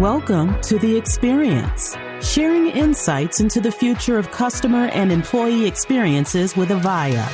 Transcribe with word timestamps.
Welcome 0.00 0.58
to 0.62 0.78
The 0.78 0.96
Experience, 0.96 1.94
sharing 2.22 2.68
insights 2.68 3.40
into 3.40 3.60
the 3.60 3.70
future 3.70 4.16
of 4.16 4.30
customer 4.30 4.86
and 4.86 5.12
employee 5.12 5.66
experiences 5.66 6.56
with 6.56 6.70
Avaya. 6.70 7.28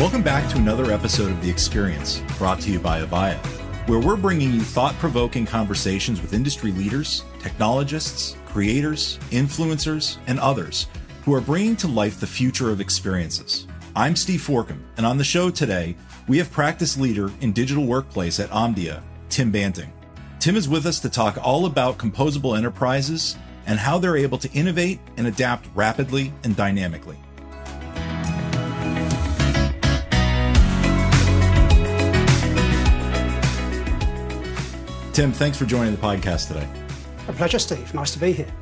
Welcome 0.00 0.24
back 0.24 0.50
to 0.50 0.56
another 0.56 0.90
episode 0.90 1.30
of 1.30 1.40
The 1.40 1.48
Experience, 1.48 2.20
brought 2.36 2.58
to 2.62 2.72
you 2.72 2.80
by 2.80 3.02
Avaya, 3.04 3.38
where 3.88 4.00
we're 4.00 4.16
bringing 4.16 4.52
you 4.52 4.62
thought 4.62 4.96
provoking 4.96 5.46
conversations 5.46 6.20
with 6.20 6.32
industry 6.32 6.72
leaders, 6.72 7.22
technologists, 7.38 8.36
creators, 8.46 9.16
influencers, 9.30 10.18
and 10.26 10.40
others 10.40 10.88
who 11.24 11.32
are 11.34 11.40
bringing 11.40 11.76
to 11.76 11.86
life 11.86 12.18
the 12.18 12.26
future 12.26 12.70
of 12.70 12.80
experiences. 12.80 13.68
I'm 13.96 14.14
Steve 14.14 14.40
Forcum, 14.40 14.78
and 14.96 15.04
on 15.04 15.18
the 15.18 15.24
show 15.24 15.50
today, 15.50 15.96
we 16.28 16.38
have 16.38 16.52
practice 16.52 16.96
leader 16.96 17.28
in 17.40 17.52
digital 17.52 17.84
workplace 17.84 18.38
at 18.38 18.48
Omdia, 18.50 19.02
Tim 19.30 19.50
Banting. 19.50 19.92
Tim 20.38 20.54
is 20.54 20.68
with 20.68 20.86
us 20.86 21.00
to 21.00 21.10
talk 21.10 21.36
all 21.42 21.66
about 21.66 21.98
composable 21.98 22.56
enterprises 22.56 23.36
and 23.66 23.80
how 23.80 23.98
they're 23.98 24.16
able 24.16 24.38
to 24.38 24.50
innovate 24.52 25.00
and 25.16 25.26
adapt 25.26 25.66
rapidly 25.74 26.32
and 26.44 26.54
dynamically. 26.54 27.16
Tim, 35.12 35.32
thanks 35.32 35.58
for 35.58 35.66
joining 35.66 35.90
the 35.90 36.00
podcast 36.00 36.46
today. 36.46 36.68
A 37.26 37.32
pleasure, 37.32 37.58
Steve. 37.58 37.92
Nice 37.92 38.12
to 38.12 38.20
be 38.20 38.30
here. 38.30 38.52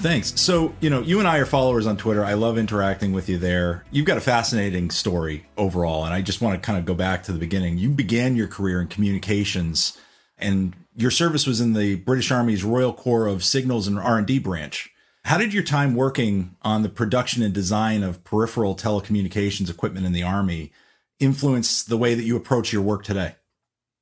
Thanks. 0.00 0.38
So, 0.40 0.74
you 0.80 0.90
know, 0.90 1.00
you 1.00 1.18
and 1.18 1.26
I 1.26 1.38
are 1.38 1.46
followers 1.46 1.86
on 1.86 1.96
Twitter. 1.96 2.24
I 2.24 2.34
love 2.34 2.58
interacting 2.58 3.12
with 3.12 3.28
you 3.28 3.38
there. 3.38 3.84
You've 3.90 4.06
got 4.06 4.18
a 4.18 4.20
fascinating 4.20 4.90
story 4.90 5.46
overall, 5.56 6.04
and 6.04 6.12
I 6.12 6.20
just 6.20 6.40
want 6.40 6.54
to 6.54 6.64
kind 6.64 6.78
of 6.78 6.84
go 6.84 6.94
back 6.94 7.22
to 7.24 7.32
the 7.32 7.38
beginning. 7.38 7.78
You 7.78 7.88
began 7.88 8.36
your 8.36 8.46
career 8.46 8.80
in 8.80 8.88
communications, 8.88 9.98
and 10.38 10.76
your 10.94 11.10
service 11.10 11.46
was 11.46 11.60
in 11.60 11.72
the 11.72 11.96
British 11.96 12.30
Army's 12.30 12.62
Royal 12.62 12.92
Corps 12.92 13.26
of 13.26 13.42
Signals 13.42 13.88
and 13.88 13.98
R&D 13.98 14.38
branch. 14.40 14.90
How 15.24 15.38
did 15.38 15.52
your 15.52 15.64
time 15.64 15.96
working 15.96 16.54
on 16.62 16.82
the 16.82 16.88
production 16.88 17.42
and 17.42 17.52
design 17.52 18.04
of 18.04 18.22
peripheral 18.22 18.76
telecommunications 18.76 19.68
equipment 19.68 20.06
in 20.06 20.12
the 20.12 20.22
Army 20.22 20.70
influence 21.18 21.82
the 21.82 21.96
way 21.96 22.14
that 22.14 22.22
you 22.22 22.36
approach 22.36 22.72
your 22.72 22.82
work 22.82 23.02
today? 23.02 23.34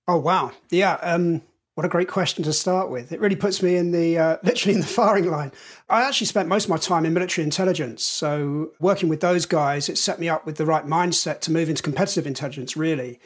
Oh 0.06 0.18
wow, 0.18 0.52
yeah. 0.70 0.98
Um, 1.00 1.40
what 1.74 1.84
a 1.84 1.88
great 1.88 2.08
question 2.08 2.44
to 2.44 2.52
start 2.52 2.88
with. 2.88 3.10
It 3.10 3.20
really 3.20 3.36
puts 3.36 3.62
me 3.62 3.76
in 3.76 3.90
the 3.90 4.18
uh, 4.18 4.36
literally 4.42 4.74
in 4.74 4.80
the 4.80 4.86
firing 4.86 5.30
line. 5.30 5.52
I 5.88 6.02
actually 6.02 6.28
spent 6.28 6.48
most 6.48 6.64
of 6.64 6.70
my 6.70 6.76
time 6.76 7.04
in 7.04 7.12
military 7.12 7.44
intelligence. 7.44 8.04
So, 8.04 8.70
working 8.80 9.08
with 9.08 9.20
those 9.20 9.46
guys, 9.46 9.88
it 9.88 9.98
set 9.98 10.20
me 10.20 10.28
up 10.28 10.46
with 10.46 10.56
the 10.56 10.66
right 10.66 10.86
mindset 10.86 11.40
to 11.42 11.52
move 11.52 11.68
into 11.68 11.82
competitive 11.82 12.26
intelligence, 12.26 12.76
really. 12.76 13.20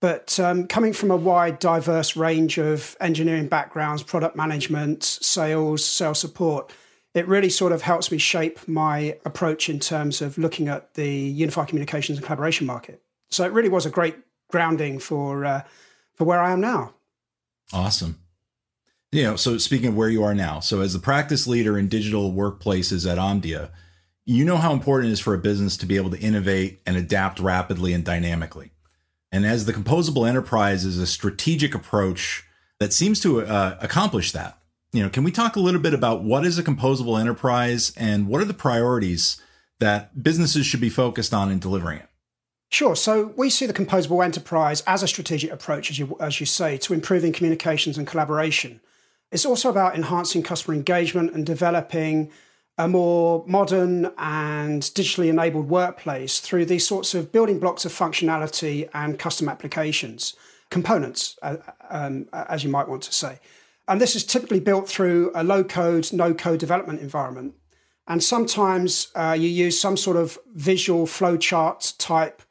But 0.00 0.38
um, 0.38 0.66
coming 0.66 0.92
from 0.92 1.10
a 1.10 1.16
wide, 1.16 1.58
diverse 1.58 2.16
range 2.16 2.58
of 2.58 2.96
engineering 3.00 3.48
backgrounds, 3.48 4.02
product 4.02 4.36
management, 4.36 5.02
sales, 5.02 5.82
sales 5.82 6.20
support, 6.20 6.70
it 7.14 7.26
really 7.26 7.48
sort 7.48 7.72
of 7.72 7.80
helps 7.80 8.12
me 8.12 8.18
shape 8.18 8.68
my 8.68 9.16
approach 9.24 9.70
in 9.70 9.80
terms 9.80 10.20
of 10.20 10.36
looking 10.36 10.68
at 10.68 10.92
the 10.94 11.08
unified 11.08 11.68
communications 11.68 12.18
and 12.18 12.26
collaboration 12.26 12.66
market. 12.66 13.00
So, 13.30 13.44
it 13.44 13.52
really 13.52 13.70
was 13.70 13.86
a 13.86 13.90
great 13.90 14.16
grounding 14.50 14.98
for, 14.98 15.46
uh, 15.46 15.62
for 16.12 16.24
where 16.24 16.42
I 16.42 16.52
am 16.52 16.60
now. 16.60 16.92
Awesome. 17.72 18.20
You 19.12 19.22
know, 19.22 19.36
so 19.36 19.58
speaking 19.58 19.88
of 19.88 19.96
where 19.96 20.08
you 20.08 20.22
are 20.24 20.34
now, 20.34 20.60
so 20.60 20.80
as 20.80 20.92
the 20.92 20.98
practice 20.98 21.46
leader 21.46 21.78
in 21.78 21.88
digital 21.88 22.32
workplaces 22.32 23.10
at 23.10 23.18
Omdia, 23.18 23.70
you 24.24 24.44
know 24.44 24.56
how 24.56 24.72
important 24.72 25.10
it 25.10 25.12
is 25.12 25.20
for 25.20 25.34
a 25.34 25.38
business 25.38 25.76
to 25.78 25.86
be 25.86 25.96
able 25.96 26.10
to 26.10 26.18
innovate 26.18 26.80
and 26.84 26.96
adapt 26.96 27.38
rapidly 27.38 27.92
and 27.92 28.04
dynamically. 28.04 28.72
And 29.30 29.46
as 29.46 29.64
the 29.64 29.72
composable 29.72 30.28
enterprise 30.28 30.84
is 30.84 30.98
a 30.98 31.06
strategic 31.06 31.74
approach 31.74 32.44
that 32.80 32.92
seems 32.92 33.20
to 33.20 33.42
uh, 33.42 33.78
accomplish 33.80 34.32
that. 34.32 34.58
You 34.92 35.02
know, 35.02 35.08
can 35.08 35.24
we 35.24 35.30
talk 35.30 35.56
a 35.56 35.60
little 35.60 35.80
bit 35.80 35.94
about 35.94 36.22
what 36.22 36.44
is 36.44 36.58
a 36.58 36.62
composable 36.62 37.20
enterprise 37.20 37.92
and 37.96 38.28
what 38.28 38.40
are 38.40 38.46
the 38.46 38.54
priorities 38.54 39.40
that 39.78 40.22
businesses 40.22 40.66
should 40.66 40.80
be 40.80 40.88
focused 40.88 41.34
on 41.34 41.50
in 41.50 41.58
delivering 41.58 41.98
it? 41.98 42.08
Sure. 42.68 42.96
So 42.96 43.32
we 43.36 43.48
see 43.48 43.66
the 43.66 43.72
composable 43.72 44.24
enterprise 44.24 44.82
as 44.86 45.02
a 45.02 45.08
strategic 45.08 45.52
approach, 45.52 45.90
as 45.90 45.98
you, 45.98 46.16
as 46.20 46.40
you 46.40 46.46
say, 46.46 46.76
to 46.78 46.94
improving 46.94 47.32
communications 47.32 47.96
and 47.96 48.06
collaboration. 48.06 48.80
It's 49.30 49.46
also 49.46 49.70
about 49.70 49.94
enhancing 49.94 50.42
customer 50.42 50.74
engagement 50.74 51.32
and 51.32 51.46
developing 51.46 52.30
a 52.78 52.86
more 52.86 53.44
modern 53.46 54.12
and 54.18 54.82
digitally 54.82 55.28
enabled 55.28 55.68
workplace 55.68 56.40
through 56.40 56.66
these 56.66 56.86
sorts 56.86 57.14
of 57.14 57.32
building 57.32 57.58
blocks 57.58 57.84
of 57.84 57.92
functionality 57.92 58.88
and 58.92 59.18
custom 59.18 59.48
applications, 59.48 60.36
components, 60.70 61.38
uh, 61.42 61.56
um, 61.88 62.28
as 62.32 62.62
you 62.64 62.70
might 62.70 62.88
want 62.88 63.02
to 63.02 63.12
say. 63.12 63.38
And 63.88 64.00
this 64.00 64.16
is 64.16 64.24
typically 64.24 64.60
built 64.60 64.88
through 64.88 65.30
a 65.34 65.44
low 65.44 65.64
code, 65.64 66.12
no 66.12 66.34
code 66.34 66.58
development 66.58 67.00
environment. 67.00 67.54
And 68.08 68.22
sometimes 68.22 69.08
uh, 69.14 69.36
you 69.38 69.48
use 69.48 69.80
some 69.80 69.96
sort 69.96 70.16
of 70.16 70.38
visual 70.54 71.06
flowchart 71.06 71.94
type 71.98 72.42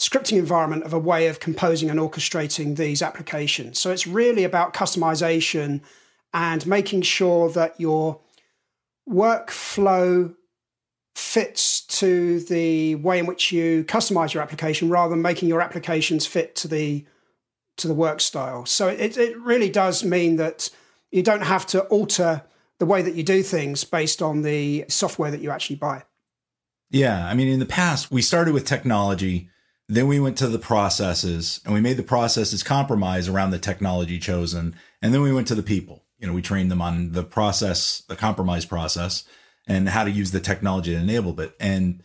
scripting 0.00 0.38
environment 0.38 0.82
of 0.84 0.94
a 0.94 0.98
way 0.98 1.26
of 1.26 1.40
composing 1.40 1.90
and 1.90 2.00
orchestrating 2.00 2.76
these 2.76 3.02
applications. 3.02 3.78
So 3.78 3.90
it's 3.90 4.06
really 4.06 4.44
about 4.44 4.72
customization 4.72 5.82
and 6.32 6.66
making 6.66 7.02
sure 7.02 7.50
that 7.50 7.78
your 7.78 8.18
workflow 9.08 10.34
fits 11.14 11.82
to 11.82 12.40
the 12.40 12.94
way 12.94 13.18
in 13.18 13.26
which 13.26 13.52
you 13.52 13.84
customize 13.84 14.32
your 14.32 14.42
application 14.42 14.88
rather 14.88 15.10
than 15.10 15.20
making 15.20 15.50
your 15.50 15.60
applications 15.60 16.26
fit 16.26 16.56
to 16.56 16.68
the 16.68 17.04
to 17.76 17.86
the 17.86 17.94
work 17.94 18.20
style. 18.20 18.64
So 18.64 18.88
it, 18.88 19.18
it 19.18 19.38
really 19.38 19.70
does 19.70 20.02
mean 20.02 20.36
that 20.36 20.70
you 21.10 21.22
don't 21.22 21.42
have 21.42 21.66
to 21.68 21.82
alter 21.84 22.42
the 22.78 22.86
way 22.86 23.02
that 23.02 23.14
you 23.14 23.22
do 23.22 23.42
things 23.42 23.84
based 23.84 24.22
on 24.22 24.42
the 24.42 24.86
software 24.88 25.30
that 25.30 25.40
you 25.40 25.50
actually 25.50 25.76
buy. 25.76 26.04
Yeah. 26.90 27.26
I 27.26 27.34
mean, 27.34 27.48
in 27.48 27.58
the 27.58 27.66
past, 27.66 28.10
we 28.10 28.22
started 28.22 28.52
with 28.54 28.64
technology 28.64 29.48
then 29.90 30.06
we 30.06 30.20
went 30.20 30.38
to 30.38 30.46
the 30.46 30.58
processes 30.58 31.60
and 31.64 31.74
we 31.74 31.80
made 31.80 31.96
the 31.96 32.04
processes 32.04 32.62
compromise 32.62 33.28
around 33.28 33.50
the 33.50 33.58
technology 33.58 34.20
chosen. 34.20 34.76
And 35.02 35.12
then 35.12 35.20
we 35.20 35.32
went 35.32 35.48
to 35.48 35.56
the 35.56 35.64
people. 35.64 36.04
You 36.18 36.28
know, 36.28 36.32
we 36.32 36.42
trained 36.42 36.70
them 36.70 36.80
on 36.80 37.10
the 37.10 37.24
process, 37.24 38.02
the 38.08 38.14
compromise 38.14 38.64
process, 38.64 39.24
and 39.66 39.88
how 39.88 40.04
to 40.04 40.10
use 40.10 40.30
the 40.30 40.38
technology 40.38 40.92
to 40.92 41.00
enable 41.00 41.38
it. 41.40 41.56
And 41.58 42.04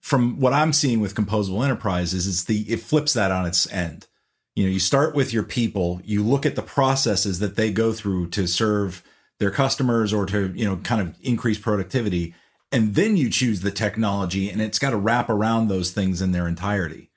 from 0.00 0.38
what 0.38 0.52
I'm 0.52 0.72
seeing 0.72 1.00
with 1.00 1.16
composable 1.16 1.64
enterprises, 1.64 2.28
it's 2.28 2.44
the 2.44 2.60
it 2.72 2.80
flips 2.80 3.14
that 3.14 3.32
on 3.32 3.46
its 3.46 3.70
end. 3.72 4.06
You 4.54 4.64
know, 4.64 4.70
you 4.70 4.78
start 4.78 5.16
with 5.16 5.32
your 5.32 5.42
people, 5.42 6.00
you 6.04 6.22
look 6.22 6.46
at 6.46 6.54
the 6.54 6.62
processes 6.62 7.40
that 7.40 7.56
they 7.56 7.72
go 7.72 7.92
through 7.92 8.28
to 8.30 8.46
serve 8.46 9.02
their 9.40 9.50
customers 9.50 10.12
or 10.12 10.24
to, 10.26 10.52
you 10.54 10.64
know, 10.64 10.76
kind 10.76 11.00
of 11.00 11.16
increase 11.20 11.58
productivity. 11.58 12.34
And 12.70 12.94
then 12.94 13.16
you 13.16 13.28
choose 13.28 13.62
the 13.62 13.72
technology 13.72 14.48
and 14.48 14.62
it's 14.62 14.78
got 14.78 14.90
to 14.90 14.96
wrap 14.96 15.28
around 15.28 15.66
those 15.66 15.90
things 15.90 16.22
in 16.22 16.30
their 16.30 16.46
entirety. 16.46 17.10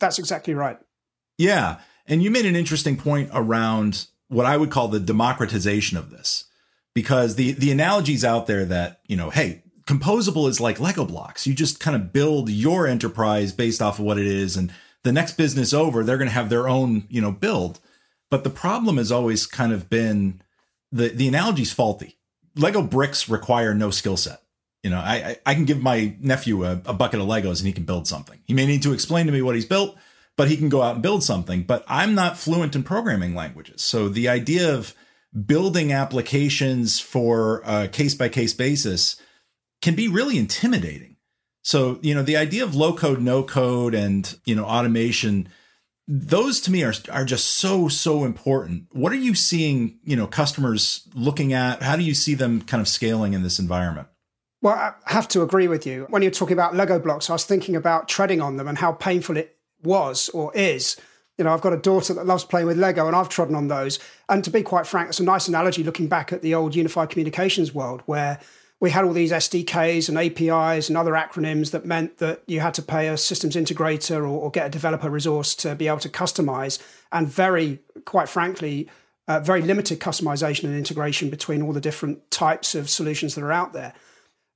That's 0.00 0.18
exactly 0.18 0.54
right. 0.54 0.78
Yeah. 1.38 1.78
And 2.06 2.22
you 2.22 2.30
made 2.30 2.46
an 2.46 2.56
interesting 2.56 2.96
point 2.96 3.30
around 3.32 4.06
what 4.28 4.46
I 4.46 4.56
would 4.56 4.70
call 4.70 4.88
the 4.88 5.00
democratization 5.00 5.96
of 5.96 6.10
this. 6.10 6.44
Because 6.94 7.34
the 7.34 7.52
the 7.52 7.72
analogies 7.72 8.24
out 8.24 8.46
there 8.46 8.64
that, 8.66 9.00
you 9.08 9.16
know, 9.16 9.30
hey, 9.30 9.64
composable 9.86 10.48
is 10.48 10.60
like 10.60 10.78
Lego 10.78 11.04
blocks. 11.04 11.46
You 11.46 11.52
just 11.52 11.80
kind 11.80 11.96
of 11.96 12.12
build 12.12 12.48
your 12.48 12.86
enterprise 12.86 13.52
based 13.52 13.82
off 13.82 13.98
of 13.98 14.04
what 14.04 14.18
it 14.18 14.26
is 14.26 14.56
and 14.56 14.72
the 15.04 15.12
next 15.12 15.36
business 15.36 15.72
over, 15.72 16.02
they're 16.02 16.18
going 16.18 16.28
to 16.28 16.34
have 16.34 16.48
their 16.48 16.68
own, 16.68 17.04
you 17.08 17.20
know, 17.20 17.30
build. 17.30 17.78
But 18.30 18.42
the 18.42 18.50
problem 18.50 18.96
has 18.96 19.12
always 19.12 19.46
kind 19.46 19.72
of 19.72 19.88
been 19.88 20.42
the 20.90 21.08
the 21.08 21.28
analogy's 21.28 21.72
faulty. 21.72 22.18
Lego 22.56 22.82
bricks 22.82 23.28
require 23.28 23.74
no 23.74 23.90
skill 23.90 24.16
set. 24.16 24.40
You 24.84 24.90
know, 24.90 24.98
I, 24.98 25.38
I 25.46 25.54
can 25.54 25.64
give 25.64 25.82
my 25.82 26.14
nephew 26.20 26.64
a, 26.64 26.72
a 26.84 26.92
bucket 26.92 27.18
of 27.18 27.26
Legos 27.26 27.58
and 27.58 27.66
he 27.66 27.72
can 27.72 27.84
build 27.84 28.06
something. 28.06 28.38
He 28.44 28.52
may 28.52 28.66
need 28.66 28.82
to 28.82 28.92
explain 28.92 29.24
to 29.24 29.32
me 29.32 29.40
what 29.40 29.54
he's 29.54 29.64
built, 29.64 29.96
but 30.36 30.48
he 30.48 30.58
can 30.58 30.68
go 30.68 30.82
out 30.82 30.94
and 30.94 31.02
build 31.02 31.24
something. 31.24 31.62
But 31.62 31.86
I'm 31.88 32.14
not 32.14 32.36
fluent 32.36 32.76
in 32.76 32.82
programming 32.82 33.34
languages. 33.34 33.80
So 33.80 34.10
the 34.10 34.28
idea 34.28 34.74
of 34.74 34.94
building 35.46 35.90
applications 35.90 37.00
for 37.00 37.62
a 37.64 37.88
case 37.88 38.14
by 38.14 38.28
case 38.28 38.52
basis 38.52 39.16
can 39.80 39.94
be 39.94 40.06
really 40.06 40.36
intimidating. 40.36 41.16
So, 41.62 41.98
you 42.02 42.14
know, 42.14 42.22
the 42.22 42.36
idea 42.36 42.62
of 42.62 42.74
low 42.74 42.94
code, 42.94 43.22
no 43.22 43.42
code 43.42 43.94
and, 43.94 44.38
you 44.44 44.54
know, 44.54 44.66
automation, 44.66 45.48
those 46.06 46.60
to 46.60 46.70
me 46.70 46.84
are, 46.84 46.92
are 47.10 47.24
just 47.24 47.52
so, 47.52 47.88
so 47.88 48.24
important. 48.24 48.88
What 48.92 49.12
are 49.12 49.16
you 49.16 49.34
seeing, 49.34 49.98
you 50.04 50.14
know, 50.14 50.26
customers 50.26 51.08
looking 51.14 51.54
at? 51.54 51.82
How 51.82 51.96
do 51.96 52.02
you 52.02 52.12
see 52.12 52.34
them 52.34 52.60
kind 52.60 52.82
of 52.82 52.88
scaling 52.88 53.32
in 53.32 53.42
this 53.42 53.58
environment? 53.58 54.08
Well, 54.64 54.72
I 54.72 54.94
have 55.12 55.28
to 55.28 55.42
agree 55.42 55.68
with 55.68 55.84
you. 55.84 56.06
When 56.08 56.22
you're 56.22 56.30
talking 56.30 56.54
about 56.54 56.74
Lego 56.74 56.98
blocks, 56.98 57.28
I 57.28 57.34
was 57.34 57.44
thinking 57.44 57.76
about 57.76 58.08
treading 58.08 58.40
on 58.40 58.56
them 58.56 58.66
and 58.66 58.78
how 58.78 58.92
painful 58.92 59.36
it 59.36 59.58
was 59.82 60.30
or 60.30 60.56
is. 60.56 60.96
You 61.36 61.44
know, 61.44 61.52
I've 61.52 61.60
got 61.60 61.74
a 61.74 61.78
daughter 61.78 62.14
that 62.14 62.24
loves 62.24 62.44
playing 62.44 62.66
with 62.66 62.78
Lego 62.78 63.06
and 63.06 63.14
I've 63.14 63.28
trodden 63.28 63.56
on 63.56 63.68
those. 63.68 63.98
And 64.26 64.42
to 64.42 64.48
be 64.48 64.62
quite 64.62 64.86
frank, 64.86 65.10
it's 65.10 65.20
a 65.20 65.22
nice 65.22 65.48
analogy 65.48 65.84
looking 65.84 66.08
back 66.08 66.32
at 66.32 66.40
the 66.40 66.54
old 66.54 66.74
unified 66.74 67.10
communications 67.10 67.74
world 67.74 68.02
where 68.06 68.40
we 68.80 68.88
had 68.88 69.04
all 69.04 69.12
these 69.12 69.32
SDKs 69.32 70.08
and 70.08 70.16
APIs 70.16 70.88
and 70.88 70.96
other 70.96 71.12
acronyms 71.12 71.70
that 71.72 71.84
meant 71.84 72.16
that 72.16 72.42
you 72.46 72.60
had 72.60 72.72
to 72.72 72.82
pay 72.82 73.08
a 73.08 73.18
systems 73.18 73.56
integrator 73.56 74.20
or, 74.20 74.28
or 74.28 74.50
get 74.50 74.68
a 74.68 74.70
developer 74.70 75.10
resource 75.10 75.54
to 75.56 75.74
be 75.74 75.88
able 75.88 75.98
to 75.98 76.08
customize, 76.08 76.82
and 77.12 77.28
very, 77.28 77.80
quite 78.06 78.30
frankly, 78.30 78.88
uh, 79.28 79.40
very 79.40 79.60
limited 79.60 80.00
customization 80.00 80.64
and 80.64 80.74
integration 80.74 81.28
between 81.28 81.60
all 81.60 81.74
the 81.74 81.82
different 81.82 82.30
types 82.30 82.74
of 82.74 82.88
solutions 82.88 83.34
that 83.34 83.44
are 83.44 83.52
out 83.52 83.74
there. 83.74 83.92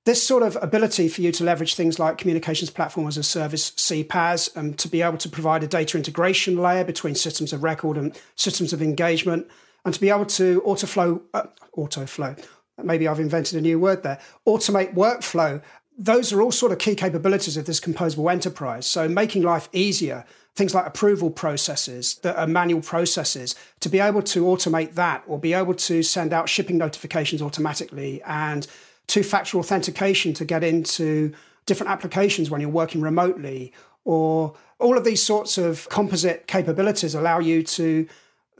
This 0.05 0.27
sort 0.27 0.43
of 0.43 0.57
ability 0.63 1.09
for 1.09 1.21
you 1.21 1.33
to 1.33 1.45
leverage 1.45 1.75
things 1.75 1.99
like 1.99 2.17
communications 2.17 2.71
platform 2.71 3.07
as 3.09 3.19
a 3.19 3.23
service, 3.23 3.73
CPaaS, 3.73 4.57
and 4.57 4.79
to 4.79 4.89
be 4.89 5.03
able 5.03 5.19
to 5.19 5.29
provide 5.29 5.63
a 5.63 5.67
data 5.67 5.99
integration 5.99 6.57
layer 6.57 6.85
between 6.85 7.15
systems 7.15 7.53
of 7.53 7.63
record 7.63 7.99
and 7.99 8.19
systems 8.35 8.73
of 8.73 8.81
engagement, 8.81 9.47
and 9.85 9.93
to 9.93 10.01
be 10.01 10.09
able 10.09 10.27
to 10.27 10.63
autoflow, 10.63 11.21
uh, 11.35 11.45
autoflow, 11.77 12.43
maybe 12.83 13.07
I've 13.07 13.21
invented 13.21 13.59
a 13.59 13.61
new 13.61 13.79
word 13.79 14.03
there, 14.03 14.19
automate 14.47 14.95
workflow. 14.95 15.63
Those 15.99 16.33
are 16.33 16.41
all 16.41 16.53
sort 16.53 16.73
of 16.73 16.79
key 16.79 16.95
capabilities 16.95 17.57
of 17.57 17.67
this 17.67 17.81
composable 17.81 18.31
enterprise. 18.31 18.87
So 18.87 19.09
making 19.09 19.43
life 19.43 19.69
easier, 19.73 20.25
things 20.55 20.75
like 20.75 20.87
approval 20.87 21.31
processes 21.31 22.17
that 22.23 22.37
are 22.37 22.47
manual 22.47 22.81
processes, 22.81 23.55
to 23.81 23.89
be 23.89 23.99
able 23.99 24.23
to 24.23 24.45
automate 24.45 24.95
that 24.95 25.23
or 25.27 25.39
be 25.39 25.53
able 25.53 25.75
to 25.75 26.03
send 26.03 26.33
out 26.33 26.49
shipping 26.49 26.79
notifications 26.79 27.43
automatically 27.43 28.23
and 28.23 28.67
two 29.09 29.25
factor 29.25 29.59
authentication 29.59 30.33
to 30.35 30.45
get 30.45 30.63
into 30.63 31.33
different 31.67 31.91
applications 31.91 32.49
when 32.51 32.61
you're 32.61 32.71
working 32.71 33.01
remotely 33.01 33.73
or 34.05 34.55
all 34.79 34.97
of 34.97 35.05
these 35.05 35.23
sorts 35.23 35.59
of 35.59 35.89
composite 35.89 36.47
capabilities 36.47 37.15
allow 37.15 37.39
you 37.39 37.63
to 37.63 38.07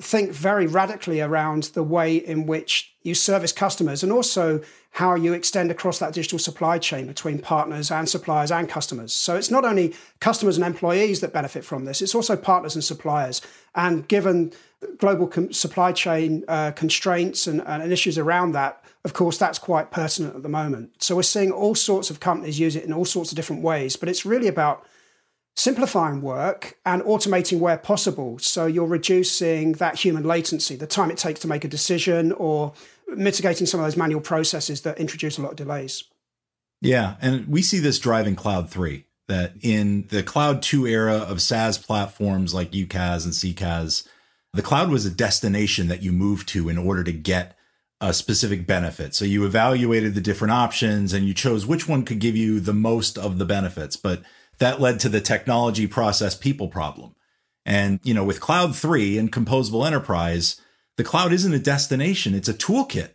think 0.01 0.31
very 0.31 0.67
radically 0.67 1.21
around 1.21 1.65
the 1.75 1.83
way 1.83 2.17
in 2.17 2.47
which 2.47 2.95
you 3.03 3.15
service 3.15 3.53
customers 3.53 4.03
and 4.03 4.13
also 4.13 4.61
how 4.93 5.15
you 5.15 5.33
extend 5.33 5.71
across 5.71 5.99
that 5.99 6.13
digital 6.13 6.39
supply 6.39 6.79
chain 6.79 7.07
between 7.07 7.39
partners 7.39 7.91
and 7.91 8.09
suppliers 8.09 8.51
and 8.51 8.69
customers. 8.69 9.13
So 9.13 9.37
it's 9.37 9.51
not 9.51 9.65
only 9.65 9.95
customers 10.21 10.57
and 10.57 10.65
employees 10.65 11.21
that 11.21 11.33
benefit 11.33 11.65
from 11.65 11.85
this, 11.85 12.01
it's 12.01 12.15
also 12.15 12.37
partners 12.37 12.75
and 12.75 12.85
suppliers. 12.85 13.41
And 13.75 14.07
given 14.09 14.53
global 14.99 15.27
com- 15.27 15.53
supply 15.53 15.93
chain 15.93 16.45
uh, 16.49 16.73
constraints 16.73 17.47
and, 17.47 17.63
and 17.67 17.93
issues 17.93 18.19
around 18.19 18.53
that, 18.53 18.83
of 19.05 19.13
course, 19.13 19.39
that's 19.39 19.59
quite 19.59 19.91
pertinent 19.91 20.37
at 20.37 20.43
the 20.43 20.49
moment. 20.49 21.03
So 21.03 21.17
we're 21.17 21.23
seeing 21.23 21.51
all 21.53 21.75
sorts 21.75 22.11
of 22.11 22.21
companies 22.21 22.59
use 22.59 22.77
it 22.77 22.85
in 22.85 22.93
all 22.93 23.05
sorts 23.05 23.33
of 23.33 23.37
different 23.37 23.63
ways, 23.63 23.97
but 23.97 24.09
it's 24.09 24.27
really 24.27 24.49
about 24.49 24.85
simplifying 25.57 26.23
work 26.23 26.79
and 26.87 27.03
automating 27.03 27.59
where 27.59 27.79
possible. 27.79 28.39
So 28.39 28.67
you're 28.67 28.87
reducing 28.87 29.73
that 29.73 29.97
human 29.97 30.25
latency, 30.25 30.77
the 30.77 30.87
time 30.87 31.11
it 31.11 31.19
takes 31.19 31.41
to 31.41 31.49
make 31.49 31.65
a 31.65 31.69
decision, 31.69 32.33
or 32.33 32.73
mitigating 33.09 33.67
some 33.67 33.81
of 33.81 33.87
those 33.87 33.97
manual 33.97 34.21
processes 34.21 34.83
that 34.83 34.99
introduce 34.99 35.37
a 35.37 35.43
lot 35.43 35.53
of 35.53 35.57
delays. 35.57 36.05
Yeah. 36.81 37.17
And 37.21 37.49
we 37.49 37.63
see 37.63 37.81
this 37.81 37.99
driving 37.99 38.37
Cloud 38.37 38.71
3, 38.71 39.05
that 39.27 39.55
in 39.61 40.07
the 40.09 40.23
Cloud 40.23 40.63
2 40.63 40.87
era 40.87 41.17
of 41.17 41.43
SaaS 41.43 41.77
platforms 41.77 42.55
like 42.55 42.71
UCaaS 42.71 43.25
and 43.25 43.33
CCaaS, 43.33 44.07
the 44.55 44.63
cloud 44.63 44.91
was 44.91 45.05
a 45.05 45.11
destination 45.11 45.89
that 45.89 46.03
you 46.03 46.13
moved 46.13 46.49
to 46.51 46.69
in 46.69 46.79
order 46.79 47.05
to 47.05 47.13
get 47.13 47.58
a 48.01 48.15
specific 48.15 48.67
benefit. 48.67 49.15
So 49.15 49.25
you 49.25 49.45
evaluated 49.45 50.15
the 50.15 50.21
different 50.21 50.53
options 50.53 51.13
and 51.13 51.27
you 51.27 51.35
chose 51.35 51.67
which 51.67 51.89
one 51.89 52.05
could 52.05 52.21
give 52.21 52.37
you 52.37 52.61
the 52.61 52.75
most 52.75 53.19
of 53.19 53.39
the 53.39 53.45
benefits. 53.45 53.97
But 53.97 54.23
that 54.59 54.81
led 54.81 55.01
to 55.01 55.09
the 55.09 55.21
technology 55.21 55.87
process 55.87 56.35
people 56.35 56.69
problem. 56.69 57.15
And, 57.67 58.01
you 58.03 58.15
know, 58.15 58.25
with 58.25 58.41
Cloud 58.41 58.77
3 58.77 59.19
and 59.19 59.33
Composable 59.33 59.87
Enterprise, 59.87 60.61
the 60.97 61.05
cloud 61.05 61.33
isn't 61.33 61.53
a 61.53 61.59
destination, 61.59 62.35
it's 62.35 62.49
a 62.49 62.55
toolkit 62.55 63.11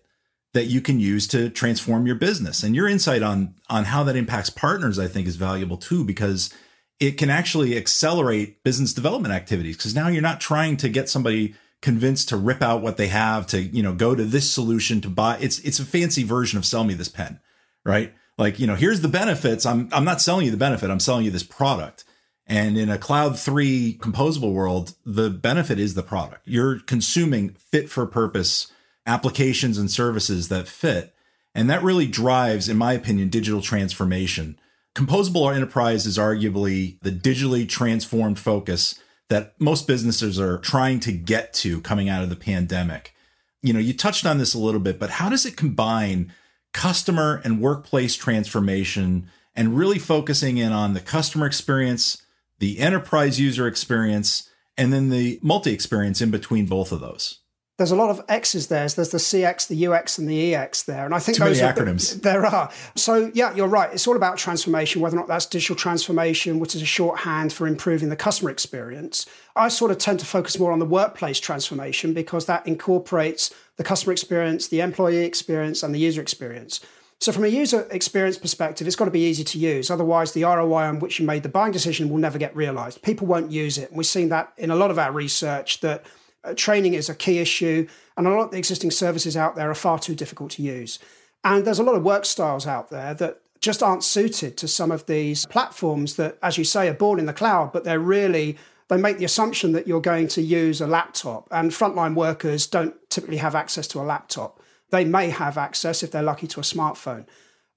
that 0.53 0.65
you 0.65 0.81
can 0.81 1.00
use 1.00 1.27
to 1.27 1.50
transform 1.50 2.06
your 2.06 2.15
business. 2.15 2.63
And 2.63 2.75
your 2.75 2.88
insight 2.88 3.24
on 3.24 3.56
on 3.69 3.86
how 3.86 4.03
that 4.03 4.15
impacts 4.15 4.50
partners 4.50 5.00
I 5.00 5.07
think 5.07 5.27
is 5.27 5.36
valuable 5.36 5.77
too 5.77 6.06
because 6.06 6.53
it 7.00 7.18
can 7.18 7.29
actually 7.29 7.75
accelerate 7.75 8.63
business 8.63 8.94
development 8.94 9.33
activities 9.33 9.75
because 9.77 9.95
now 9.95 10.07
you're 10.07 10.21
not 10.21 10.39
trying 10.39 10.77
to 10.77 10.89
get 10.89 11.09
somebody 11.09 11.56
convinced 11.83 12.30
to 12.30 12.38
rip 12.38 12.63
out 12.63 12.81
what 12.81 12.97
they 12.97 13.09
have 13.09 13.45
to, 13.47 13.62
you 13.62 13.83
know, 13.83 13.94
go 13.94 14.15
to 14.15 14.24
this 14.24 14.50
solution 14.50 15.01
to 15.01 15.09
buy 15.09 15.38
it's 15.39 15.59
it's 15.59 15.80
a 15.80 15.85
fancy 15.85 16.24
version 16.24 16.57
of 16.57 16.65
sell 16.65 16.83
me 16.83 16.95
this 16.95 17.09
pen, 17.09 17.39
right? 17.85 18.12
like 18.38 18.59
you 18.59 18.68
know 18.68 18.75
here's 18.75 19.01
the 19.01 19.07
benefits. 19.07 19.65
I'm 19.65 19.89
i'm 19.91 20.06
not 20.06 20.21
selling 20.21 20.45
you 20.45 20.51
the 20.51 20.57
benefit. 20.57 20.89
I'm 20.89 21.00
selling 21.00 21.25
you 21.25 21.31
this 21.31 21.44
product. 21.44 22.03
And 22.45 22.77
in 22.77 22.89
a 22.89 22.97
cloud 22.97 23.39
3 23.39 23.97
composable 24.01 24.53
world 24.53 24.95
the 25.06 25.30
benefit 25.30 25.80
is 25.80 25.94
the 25.94 26.03
product. 26.03 26.41
You're 26.45 26.80
consuming 26.80 27.50
fit 27.51 27.89
for 27.89 28.06
purpose 28.06 28.71
applications 29.06 29.77
and 29.77 29.91
services 29.91 30.50
that 30.50 30.68
fit. 30.68 31.13
And 31.56 31.69
that 31.69 31.83
really 31.83 32.07
drives 32.07 32.68
in 32.68 32.77
my 32.77 32.94
opinion 32.94 33.29
digital 33.29 33.62
transformation. 33.62 34.59
Composable 34.95 35.53
enterprise 35.53 36.06
is 36.06 36.18
arguably 36.18 37.00
the 37.01 37.12
digitally 37.12 37.68
transformed 37.68 38.39
focus 38.39 39.00
that 39.30 39.54
most 39.60 39.88
businesses 39.88 40.40
are 40.40 40.58
trying 40.60 41.00
to 41.02 41.12
get 41.12 41.54
to 41.54 41.81
coming 41.81 42.10
out 42.10 42.24
of 42.24 42.30
the 42.30 42.36
pandemic. 42.36 43.14
You 43.62 43.74
know 43.74 43.80
you 43.80 43.94
touched 43.94 44.25
on 44.25 44.38
this 44.38 44.54
a 44.54 44.60
little 44.60 44.81
bit 44.81 45.00
but 45.00 45.10
how 45.10 45.30
does 45.30 45.46
it 45.46 45.56
combine 45.56 46.34
customer 46.74 47.42
and 47.44 47.62
workplace 47.62 48.16
transformation 48.16 49.30
and 49.56 49.78
really 49.78 50.00
focusing 50.00 50.58
in 50.58 50.72
on 50.72 50.94
the 50.94 51.00
customer 51.00 51.46
experience, 51.46 52.24
the 52.60 52.80
enterprise 52.80 53.40
user 53.40 53.68
experience, 53.68 54.50
and 54.78 54.92
then 54.92 55.10
the 55.10 55.40
multi 55.42 55.72
experience 55.72 56.22
in 56.22 56.31
between 56.31 56.66
both 56.66 56.92
of 56.92 57.00
those 57.00 57.40
there's 57.78 57.92
a 57.92 57.96
lot 57.96 58.12
of 58.12 58.22
X's 58.30 58.68
there. 58.68 58.88
There's 58.88 59.10
the 59.10 59.18
CX, 59.18 59.68
the 59.68 59.88
UX, 59.88 60.20
and 60.20 60.30
the 60.30 60.54
EX 60.54 60.84
there. 60.84 61.06
And 61.06 61.16
I 61.16 61.20
think 61.20 61.38
Too 61.38 61.44
those 61.46 61.62
are, 61.62 61.74
acronyms. 61.74 62.22
There 62.22 62.46
are. 62.46 62.70
So 62.96 63.31
yeah, 63.34 63.54
you're 63.56 63.68
right. 63.68 63.92
It's 63.92 64.06
all 64.08 64.16
about 64.16 64.38
transformation, 64.38 65.02
whether 65.02 65.18
or 65.18 65.22
not 65.22 65.28
that's 65.28 65.48
digital 65.48 65.75
transformation, 65.75 66.60
which 66.60 66.75
is 66.75 66.84
a 66.84 66.86
shorthand 66.86 67.52
for 67.52 67.66
improving 67.66 68.10
the 68.10 68.16
customer 68.16 68.52
experience. 68.52 69.25
I 69.56 69.70
sort 69.70 69.90
of 69.90 69.98
tend 69.98 70.20
to 70.20 70.25
focus 70.25 70.60
more 70.60 70.72
on 70.72 70.80
the 70.80 70.86
workplace 70.86 71.40
transformation 71.40 72.14
because 72.14 72.46
that 72.46 72.66
incorporates 72.68 73.52
the 73.78 73.84
customer 73.84 74.12
experience, 74.14 74.68
the 74.68 74.81
employee 74.81 75.25
experience, 75.25 75.81
and 75.81 75.96
the 75.96 76.00
user 76.00 76.22
experience. 76.22 76.80
So, 77.20 77.31
from 77.31 77.46
a 77.46 77.48
user 77.48 77.88
experience 77.90 78.38
perspective, 78.38 78.86
it's 78.86 78.96
got 78.96 79.06
to 79.06 79.12
be 79.12 79.25
easy 79.25 79.44
to 79.46 79.58
use. 79.58 79.90
Otherwise, 79.90 80.34
the 80.34 80.44
ROI 80.44 80.84
on 80.84 81.00
which 81.00 81.20
you 81.20 81.25
made 81.25 81.42
the 81.42 81.50
buying 81.50 81.72
decision 81.72 82.10
will 82.10 82.18
never 82.18 82.38
get 82.38 82.56
realized. 82.56 83.02
People 83.02 83.25
won't 83.25 83.52
use 83.52 83.80
it. 83.80 83.90
And 83.90 83.98
we've 83.98 84.06
seen 84.06 84.30
that 84.30 84.54
in 84.58 84.70
a 84.70 84.75
lot 84.75 84.92
of 84.92 85.00
our 85.00 85.12
research 85.12 85.80
that 85.80 86.06
uh, 86.44 86.54
training 86.56 86.94
is 86.94 87.10
a 87.10 87.16
key 87.16 87.40
issue, 87.40 87.88
and 88.18 88.28
a 88.28 88.30
lot 88.30 88.45
of 88.45 88.51
the 88.51 88.57
existing 88.57 88.92
services 88.92 89.38
out 89.38 89.56
there 89.56 89.69
are 89.69 89.75
far 89.75 90.00
too 90.00 90.16
difficult 90.16 90.51
to 90.51 90.62
use. 90.62 91.00
And 91.44 91.66
there's 91.66 91.80
a 91.80 91.84
lot 91.84 91.95
of 91.95 92.04
work 92.04 92.25
styles 92.25 92.66
out 92.68 92.90
there 92.90 93.13
that 93.16 93.42
just 93.60 93.81
aren't 93.81 94.04
suited 94.04 94.57
to 94.57 94.67
some 94.67 94.91
of 94.91 95.06
these 95.06 95.46
platforms 95.46 96.15
that, 96.17 96.38
as 96.41 96.58
you 96.58 96.63
say, 96.63 96.89
are 96.89 96.94
born 96.94 97.20
in 97.20 97.25
the 97.25 97.34
cloud, 97.34 97.72
but 97.72 97.84
they're 97.84 98.00
really 98.00 98.58
they 98.89 98.98
make 98.98 99.17
the 99.17 99.25
assumption 99.25 99.72
that 99.72 99.88
you're 99.88 100.01
going 100.01 100.27
to 100.27 100.41
use 100.41 100.82
a 100.82 100.88
laptop, 100.88 101.48
and 101.51 101.72
frontline 101.72 102.15
workers 102.15 102.67
don't 102.67 102.96
typically 103.10 103.38
have 103.38 103.56
access 103.56 103.88
to 103.88 104.00
a 104.00 104.03
laptop. 104.03 104.60
They 104.91 105.06
may 105.06 105.29
have 105.29 105.58
access 105.58 106.03
if 106.03 106.12
they're 106.12 106.22
lucky 106.22 106.48
to 106.48 106.60
a 106.60 106.63
smartphone. 106.63 107.25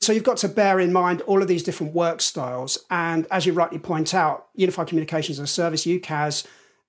So 0.01 0.13
you've 0.13 0.25
got 0.25 0.37
to 0.39 0.49
bear 0.49 0.79
in 0.79 0.93
mind 0.93 1.23
all 1.23 1.41
of 1.41 1.49
these 1.49 1.63
different 1.63 1.95
work 1.95 2.21
styles. 2.21 2.79
And 2.91 3.27
as 3.31 3.47
you 3.47 3.55
rightly 3.55 3.79
point 3.79 4.13
out, 4.13 4.49
Unified 4.55 4.89
Communications 4.89 5.39
as 5.39 5.45
a 5.45 5.53
Service, 5.53 5.87
UCaaS, 5.87 6.47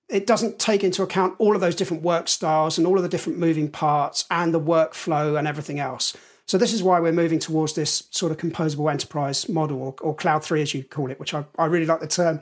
it 0.08 0.26
doesn't 0.26 0.58
take 0.58 0.82
into 0.82 1.02
account 1.02 1.34
all 1.38 1.54
of 1.54 1.60
those 1.60 1.74
different 1.74 2.02
work 2.02 2.28
styles 2.28 2.78
and 2.78 2.86
all 2.86 2.96
of 2.96 3.02
the 3.02 3.08
different 3.08 3.38
moving 3.38 3.70
parts 3.70 4.24
and 4.30 4.54
the 4.54 4.60
workflow 4.60 5.38
and 5.38 5.46
everything 5.46 5.78
else. 5.78 6.16
So 6.46 6.56
this 6.56 6.72
is 6.72 6.82
why 6.82 6.98
we're 6.98 7.12
moving 7.12 7.38
towards 7.38 7.74
this 7.74 8.04
sort 8.10 8.32
of 8.32 8.38
composable 8.38 8.90
enterprise 8.90 9.48
model 9.50 9.82
or, 9.82 9.94
or 10.00 10.14
cloud 10.14 10.42
three, 10.42 10.62
as 10.62 10.72
you 10.72 10.82
call 10.82 11.10
it, 11.10 11.20
which 11.20 11.34
I, 11.34 11.44
I 11.58 11.66
really 11.66 11.84
like 11.84 12.00
the 12.00 12.06
term. 12.06 12.40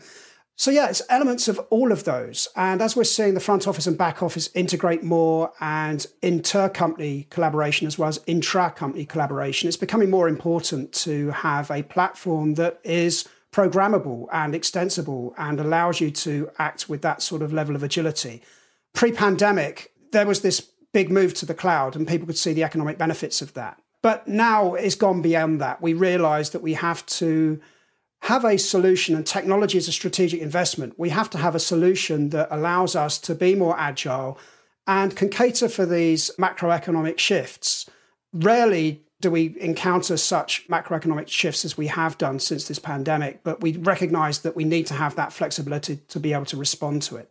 So 0.58 0.70
yeah, 0.70 0.88
it's 0.88 1.02
elements 1.10 1.48
of 1.48 1.58
all 1.68 1.92
of 1.92 2.04
those. 2.04 2.48
And 2.56 2.80
as 2.80 2.96
we're 2.96 3.04
seeing 3.04 3.34
the 3.34 3.40
front 3.40 3.66
office 3.66 3.86
and 3.86 3.98
back 3.98 4.22
office 4.22 4.48
integrate 4.54 5.02
more 5.02 5.52
and 5.60 6.06
inter-company 6.22 7.26
collaboration 7.30 7.86
as 7.86 7.98
well 7.98 8.08
as 8.08 8.20
intra-company 8.26 9.04
collaboration, 9.04 9.68
it's 9.68 9.76
becoming 9.76 10.08
more 10.08 10.28
important 10.28 10.92
to 10.92 11.30
have 11.30 11.70
a 11.70 11.82
platform 11.82 12.54
that 12.54 12.80
is 12.84 13.28
programmable 13.56 14.26
and 14.32 14.54
extensible 14.54 15.34
and 15.38 15.58
allows 15.58 15.98
you 15.98 16.10
to 16.10 16.50
act 16.58 16.90
with 16.90 17.00
that 17.00 17.22
sort 17.22 17.40
of 17.40 17.54
level 17.54 17.74
of 17.74 17.82
agility. 17.82 18.42
Pre 18.92 19.12
pandemic, 19.12 19.92
there 20.12 20.26
was 20.26 20.42
this 20.42 20.60
big 20.92 21.10
move 21.10 21.32
to 21.32 21.46
the 21.46 21.54
cloud 21.54 21.96
and 21.96 22.06
people 22.06 22.26
could 22.26 22.36
see 22.36 22.52
the 22.52 22.64
economic 22.64 22.98
benefits 22.98 23.40
of 23.40 23.54
that. 23.54 23.80
But 24.02 24.28
now 24.28 24.74
it's 24.74 24.94
gone 24.94 25.22
beyond 25.22 25.62
that. 25.62 25.80
We 25.80 25.94
realize 25.94 26.50
that 26.50 26.60
we 26.60 26.74
have 26.74 27.06
to 27.06 27.58
have 28.22 28.44
a 28.44 28.58
solution, 28.58 29.14
and 29.16 29.26
technology 29.26 29.78
is 29.78 29.88
a 29.88 29.92
strategic 29.92 30.40
investment. 30.40 30.98
We 30.98 31.08
have 31.10 31.30
to 31.30 31.38
have 31.38 31.54
a 31.54 31.60
solution 31.60 32.30
that 32.30 32.48
allows 32.50 32.94
us 32.94 33.18
to 33.20 33.34
be 33.34 33.54
more 33.54 33.78
agile 33.78 34.38
and 34.86 35.16
can 35.16 35.30
cater 35.30 35.68
for 35.68 35.86
these 35.86 36.30
macroeconomic 36.38 37.18
shifts. 37.18 37.88
Rarely 38.32 39.05
do 39.20 39.30
we 39.30 39.56
encounter 39.60 40.16
such 40.16 40.68
macroeconomic 40.68 41.28
shifts 41.28 41.64
as 41.64 41.76
we 41.76 41.86
have 41.86 42.18
done 42.18 42.38
since 42.38 42.68
this 42.68 42.78
pandemic, 42.78 43.42
but 43.42 43.60
we 43.60 43.76
recognize 43.76 44.40
that 44.40 44.56
we 44.56 44.64
need 44.64 44.86
to 44.86 44.94
have 44.94 45.16
that 45.16 45.32
flexibility 45.32 45.96
to 46.08 46.20
be 46.20 46.32
able 46.32 46.44
to 46.46 46.56
respond 46.56 47.02
to 47.02 47.16
it. 47.16 47.30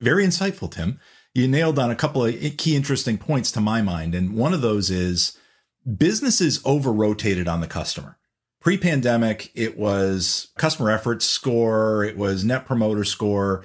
Very 0.00 0.24
insightful, 0.26 0.70
Tim. 0.70 1.00
You 1.34 1.46
nailed 1.46 1.78
on 1.78 1.90
a 1.90 1.96
couple 1.96 2.24
of 2.24 2.34
key 2.56 2.76
interesting 2.76 3.16
points 3.16 3.52
to 3.52 3.60
my 3.60 3.82
mind. 3.82 4.14
And 4.14 4.34
one 4.34 4.52
of 4.52 4.62
those 4.62 4.90
is 4.90 5.38
businesses 5.96 6.60
over 6.64 6.92
rotated 6.92 7.48
on 7.48 7.60
the 7.60 7.66
customer. 7.66 8.18
Pre 8.60 8.76
pandemic, 8.76 9.50
it 9.54 9.78
was 9.78 10.48
customer 10.58 10.90
effort 10.90 11.22
score, 11.22 12.04
it 12.04 12.18
was 12.18 12.44
net 12.44 12.66
promoter 12.66 13.04
score. 13.04 13.64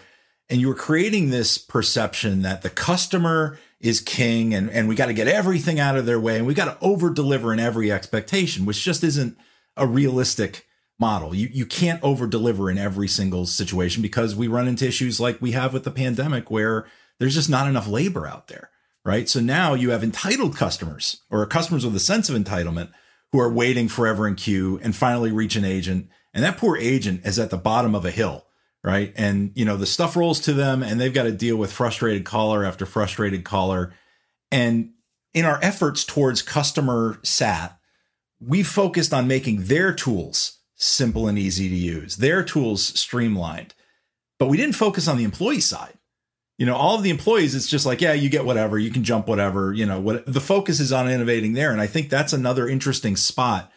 And 0.50 0.62
you 0.62 0.68
were 0.68 0.76
creating 0.76 1.32
this 1.32 1.58
perception 1.58 2.44
that 2.44 2.62
the 2.62 2.70
customer 2.70 3.58
is 3.80 4.00
king 4.00 4.54
and, 4.54 4.70
and 4.70 4.88
we 4.88 4.96
got 4.96 5.08
to 5.08 5.14
get 5.14 5.28
everything 5.28 5.80
out 5.80 5.98
of 5.98 6.06
their 6.06 6.20
way 6.20 6.38
and 6.38 6.48
we 6.48 6.54
got 6.54 6.66
to 6.66 6.86
over 6.86 7.10
deliver 7.10 7.54
in 7.54 7.60
every 7.60 7.92
expectation, 7.92 8.66
which 8.66 8.84
just 8.84 9.04
isn't 9.04 9.38
a 9.78 9.86
realistic 9.86 10.66
model. 11.00 11.36
You 11.36 11.50
you 11.52 11.66
can't 11.66 12.02
over 12.04 12.28
deliver 12.28 12.70
in 12.70 12.78
every 12.78 13.08
single 13.08 13.46
situation 13.46 14.02
because 14.02 14.36
we 14.36 14.48
run 14.48 14.68
into 14.68 14.88
issues 14.88 15.20
like 15.20 15.42
we 15.42 15.52
have 15.52 15.74
with 15.74 15.84
the 15.84 15.92
pandemic 15.92 16.50
where 16.50 16.86
there's 17.20 17.36
just 17.36 17.50
not 17.50 17.68
enough 17.68 17.88
labor 17.88 18.28
out 18.28 18.48
there, 18.48 18.70
right? 19.04 19.28
So 19.28 19.40
now 19.40 19.74
you 19.74 19.92
have 19.92 20.04
entitled 20.04 20.56
customers 20.56 21.22
or 21.30 21.46
customers 21.46 21.86
with 21.86 21.96
a 21.96 22.00
sense 22.00 22.30
of 22.30 22.36
entitlement 22.36 22.92
who 23.32 23.40
are 23.40 23.52
waiting 23.52 23.90
forever 23.90 24.28
in 24.28 24.36
queue 24.36 24.80
and 24.82 24.96
finally 24.96 25.32
reach 25.32 25.56
an 25.56 25.66
agent. 25.66 26.10
And 26.34 26.44
that 26.44 26.58
poor 26.58 26.78
agent 26.78 27.26
is 27.26 27.40
at 27.40 27.50
the 27.50 27.58
bottom 27.58 27.96
of 27.96 28.06
a 28.06 28.12
hill, 28.12 28.46
right? 28.86 29.12
And 29.18 29.52
you 29.56 29.66
know, 29.66 29.78
the 29.78 29.88
stuff 29.88 30.16
rolls 30.16 30.40
to 30.42 30.54
them 30.54 30.84
and 30.84 31.02
they've 31.02 31.14
got 31.14 31.24
to 31.24 31.32
deal 31.32 31.58
with 31.58 31.74
frustrated 31.74 32.24
caller 32.24 32.64
after 32.64 32.86
frustrated 32.86 33.44
caller. 33.44 33.94
And 34.52 34.92
in 35.34 35.44
our 35.44 35.60
efforts 35.64 36.06
towards 36.06 36.44
customer 36.44 37.20
sat, 37.24 37.80
we 38.40 38.62
focused 38.62 39.12
on 39.12 39.28
making 39.28 39.64
their 39.64 39.92
tools 39.92 40.60
simple 40.76 41.28
and 41.28 41.40
easy 41.40 41.68
to 41.68 41.76
use, 41.76 42.18
their 42.18 42.44
tools 42.44 42.98
streamlined. 43.00 43.74
But 44.38 44.50
we 44.50 44.58
didn't 44.58 44.76
focus 44.76 45.08
on 45.08 45.18
the 45.18 45.24
employee 45.24 45.62
side. 45.62 45.98
You 46.58 46.66
know, 46.66 46.76
all 46.76 46.96
of 46.96 47.04
the 47.04 47.10
employees, 47.10 47.56
it's 47.56 47.68
just 47.68 47.86
like, 47.86 48.02
yeah, 48.02 48.14
you 48.14 48.30
get 48.30 48.46
whatever, 48.46 48.78
you 48.78 48.92
can 48.92 49.04
jump 49.04 49.28
whatever, 49.28 49.74
you 49.74 49.86
know, 49.86 50.00
what 50.00 50.26
the 50.32 50.40
focus 50.40 50.80
is 50.80 50.94
on 50.94 51.10
innovating 51.10 51.54
there. 51.54 51.72
And 51.72 51.82
I 51.82 51.88
think 51.88 52.10
that's 52.10 52.34
another 52.34 52.70
interesting 52.70 53.16
spot 53.16 53.72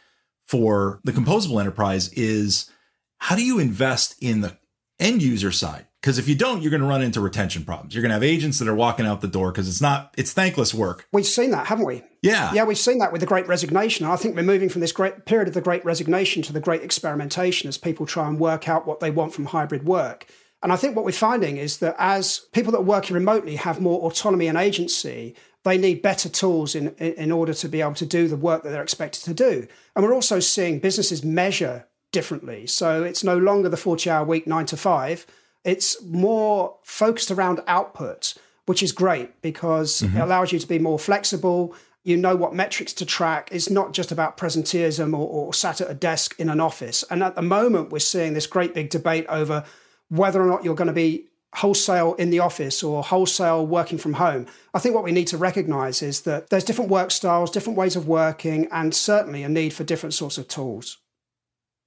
for 0.46 1.00
the 1.02 1.12
composable 1.12 1.60
enterprise 1.60 2.12
is 2.12 2.70
how 3.18 3.36
do 3.36 3.44
you 3.44 3.58
invest 3.58 4.14
in 4.20 4.42
the 4.42 4.56
end 4.98 5.22
user 5.22 5.52
side? 5.52 5.86
Because 6.00 6.18
if 6.18 6.28
you 6.28 6.36
don't, 6.36 6.62
you're 6.62 6.70
going 6.70 6.80
to 6.80 6.86
run 6.86 7.02
into 7.02 7.20
retention 7.20 7.64
problems. 7.64 7.92
You're 7.92 8.02
going 8.02 8.10
to 8.10 8.14
have 8.14 8.22
agents 8.22 8.60
that 8.60 8.68
are 8.68 8.74
walking 8.74 9.04
out 9.04 9.20
the 9.20 9.26
door 9.26 9.50
because 9.50 9.68
it's 9.68 9.80
not, 9.80 10.14
it's 10.16 10.32
thankless 10.32 10.72
work. 10.72 11.08
We've 11.12 11.26
seen 11.26 11.50
that, 11.50 11.66
haven't 11.66 11.86
we? 11.86 12.04
Yeah. 12.22 12.52
Yeah, 12.52 12.64
we've 12.64 12.78
seen 12.78 12.98
that 12.98 13.10
with 13.10 13.20
the 13.20 13.26
great 13.26 13.48
resignation. 13.48 14.06
I 14.06 14.14
think 14.14 14.36
we're 14.36 14.42
moving 14.42 14.68
from 14.68 14.80
this 14.80 14.92
great 14.92 15.26
period 15.26 15.48
of 15.48 15.54
the 15.54 15.60
great 15.60 15.84
resignation 15.84 16.42
to 16.42 16.52
the 16.52 16.60
great 16.60 16.82
experimentation 16.82 17.68
as 17.68 17.78
people 17.78 18.06
try 18.06 18.28
and 18.28 18.38
work 18.38 18.68
out 18.68 18.86
what 18.86 19.00
they 19.00 19.10
want 19.10 19.34
from 19.34 19.46
hybrid 19.46 19.86
work. 19.86 20.26
And 20.62 20.72
I 20.72 20.76
think 20.76 20.94
what 20.94 21.04
we're 21.04 21.12
finding 21.12 21.56
is 21.56 21.78
that 21.78 21.96
as 21.98 22.46
people 22.52 22.70
that 22.72 22.78
are 22.78 22.82
working 22.82 23.14
remotely 23.14 23.56
have 23.56 23.80
more 23.80 24.00
autonomy 24.00 24.46
and 24.46 24.56
agency, 24.56 25.34
they 25.64 25.78
need 25.78 26.00
better 26.00 26.28
tools 26.28 26.76
in, 26.76 26.94
in 26.94 27.32
order 27.32 27.54
to 27.54 27.68
be 27.68 27.80
able 27.80 27.94
to 27.94 28.06
do 28.06 28.28
the 28.28 28.36
work 28.36 28.62
that 28.62 28.70
they're 28.70 28.82
expected 28.82 29.24
to 29.24 29.34
do. 29.34 29.66
And 29.96 30.04
we're 30.04 30.14
also 30.14 30.38
seeing 30.38 30.78
businesses 30.78 31.24
measure 31.24 31.86
differently. 32.12 32.66
So 32.66 33.02
it's 33.02 33.22
no 33.22 33.36
longer 33.36 33.68
the 33.68 33.76
40 33.76 34.08
hour 34.10 34.24
week, 34.24 34.46
nine 34.46 34.66
to 34.66 34.76
five 34.76 35.26
it's 35.68 36.02
more 36.02 36.76
focused 36.82 37.30
around 37.30 37.60
output, 37.66 38.34
which 38.66 38.82
is 38.82 38.92
great 38.92 39.42
because 39.42 40.00
mm-hmm. 40.00 40.16
it 40.16 40.20
allows 40.20 40.52
you 40.52 40.58
to 40.58 40.66
be 40.66 40.78
more 40.78 40.98
flexible. 40.98 41.74
You 42.04 42.16
know 42.16 42.36
what 42.36 42.54
metrics 42.54 42.92
to 42.94 43.06
track. 43.06 43.50
It's 43.52 43.68
not 43.68 43.92
just 43.92 44.10
about 44.10 44.38
presenteeism 44.38 45.12
or, 45.12 45.28
or 45.28 45.52
sat 45.52 45.80
at 45.80 45.90
a 45.90 45.94
desk 45.94 46.34
in 46.38 46.48
an 46.48 46.60
office. 46.60 47.04
And 47.10 47.22
at 47.22 47.34
the 47.34 47.42
moment, 47.42 47.90
we're 47.90 47.98
seeing 47.98 48.32
this 48.32 48.46
great 48.46 48.72
big 48.72 48.88
debate 48.88 49.26
over 49.28 49.64
whether 50.08 50.42
or 50.42 50.46
not 50.46 50.64
you're 50.64 50.74
going 50.74 50.86
to 50.86 50.94
be 50.94 51.26
wholesale 51.54 52.14
in 52.14 52.30
the 52.30 52.38
office 52.38 52.82
or 52.82 53.02
wholesale 53.02 53.66
working 53.66 53.98
from 53.98 54.14
home. 54.14 54.46
I 54.72 54.78
think 54.78 54.94
what 54.94 55.04
we 55.04 55.12
need 55.12 55.26
to 55.28 55.36
recognize 55.36 56.02
is 56.02 56.22
that 56.22 56.50
there's 56.50 56.64
different 56.64 56.90
work 56.90 57.10
styles, 57.10 57.50
different 57.50 57.78
ways 57.78 57.96
of 57.96 58.06
working, 58.06 58.68
and 58.70 58.94
certainly 58.94 59.42
a 59.42 59.48
need 59.48 59.74
for 59.74 59.84
different 59.84 60.14
sorts 60.14 60.38
of 60.38 60.48
tools. 60.48 60.98